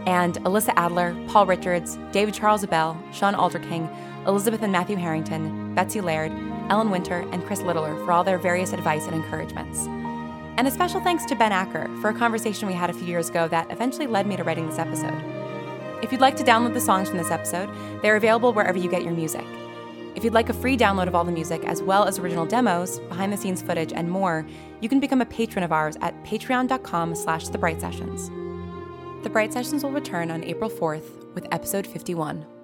and 0.06 0.36
Alyssa 0.46 0.74
Adler, 0.78 1.14
Paul 1.28 1.46
Richards, 1.46 1.98
David 2.14 2.34
Charles 2.34 2.64
Abell, 2.64 2.98
Sean 3.12 3.34
Alderking, 3.34 3.90
Elizabeth 4.26 4.62
and 4.62 4.72
Matthew 4.72 4.96
Harrington, 4.96 5.76
Betsy 5.76 6.00
Laird, 6.00 6.32
Ellen 6.70 6.92
Winter, 6.92 7.28
and 7.34 7.46
Chris 7.46 7.62
Littler 7.62 7.94
for 8.06 8.14
all 8.14 8.24
their 8.24 8.38
various 8.38 8.72
advice 8.72 9.06
and 9.06 9.16
encouragements. 9.16 9.86
And 10.58 10.66
a 10.66 10.72
special 10.72 11.02
thanks 11.02 11.26
to 11.26 11.36
Ben 11.36 11.52
Acker 11.52 11.90
for 12.02 12.10
a 12.10 12.14
conversation 12.14 12.70
we 12.70 12.74
had 12.74 12.90
a 12.90 12.94
few 12.94 13.08
years 13.08 13.30
ago 13.30 13.50
that 13.50 13.70
eventually 13.70 14.08
led 14.08 14.28
me 14.28 14.38
to 14.38 14.44
writing 14.46 14.68
this 14.68 14.80
episode. 14.80 15.37
If 16.02 16.12
you'd 16.12 16.22
like 16.22 16.36
to 16.38 16.44
download 16.44 16.74
the 16.74 16.82
songs 16.82 17.10
from 17.10 17.18
this 17.18 17.32
episode, 17.32 17.70
they're 18.02 18.18
available 18.18 18.54
wherever 18.54 18.78
you 18.78 18.90
get 18.90 19.04
your 19.04 19.14
music. 19.14 19.46
If 20.16 20.24
you'd 20.24 20.34
like 20.34 20.50
a 20.50 20.54
free 20.54 20.78
download 20.78 21.08
of 21.08 21.16
all 21.16 21.24
the 21.24 21.32
music, 21.32 21.64
as 21.66 21.82
well 21.82 22.06
as 22.06 22.20
original 22.20 22.46
demos, 22.46 23.00
behind 23.02 23.32
the 23.32 23.38
scenes 23.38 23.62
footage, 23.62 23.94
and 23.94 24.10
more, 24.10 24.46
you 24.82 24.90
can 24.90 25.00
become 25.00 25.22
a 25.22 25.26
patron 25.26 25.64
of 25.64 25.72
ours 25.72 25.98
at 26.02 26.24
patreon.com 26.24 27.16
slash 27.16 27.50
the 27.50 27.58
Bright 27.58 27.82
Sessions. 27.82 28.30
The 29.24 29.30
Bright 29.30 29.54
Sessions 29.54 29.84
will 29.84 29.92
return 29.92 30.32
on 30.32 30.44
April 30.44 30.70
4th 30.70 31.34
with 31.34 31.48
episode 31.52 31.86
51. 31.86 32.57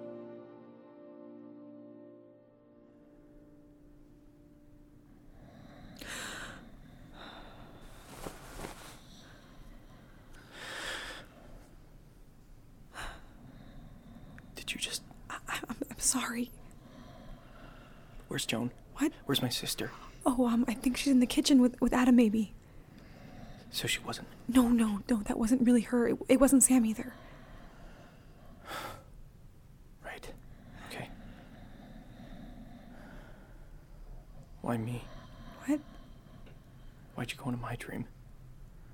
She's 21.04 21.12
in 21.12 21.20
the 21.20 21.28
kitchen 21.28 21.62
with, 21.62 21.80
with 21.82 21.94
Adam, 21.94 22.16
maybe. 22.16 22.54
So 23.72 23.88
she 23.88 24.00
wasn't. 24.00 24.28
No, 24.48 24.70
no, 24.70 25.02
no, 25.10 25.18
that 25.24 25.38
wasn't 25.38 25.62
really 25.66 25.82
her. 25.82 26.08
It, 26.08 26.18
it 26.30 26.39
wasn't 26.39 26.63
Sam 26.63 26.86
either. 26.86 27.13
Right. 30.06 30.32
Okay. 30.89 31.10
Why 34.62 34.78
me? 34.78 35.04
What? 35.66 35.80
Why'd 37.16 37.32
you 37.32 37.38
go 37.38 37.46
into 37.50 37.60
my 37.62 37.76
dream? 37.76 38.06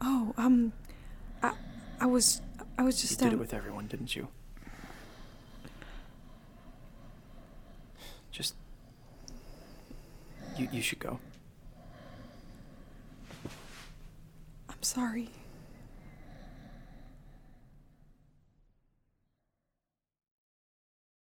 Oh, 0.02 0.34
um, 0.38 0.72
I, 1.44 1.54
I 2.00 2.06
was, 2.06 2.42
I 2.78 2.84
was 2.84 3.02
just. 3.02 3.20
You 3.20 3.26
did 3.26 3.34
um, 3.34 3.40
it 3.40 3.40
with 3.40 3.54
everyone, 3.54 3.88
didn't 3.88 4.16
you? 4.16 4.28
Just. 8.32 8.56
You, 10.58 10.70
you 10.72 10.82
should 10.82 11.00
go. 11.00 11.20
I'm 14.80 14.84
sorry. 14.84 15.30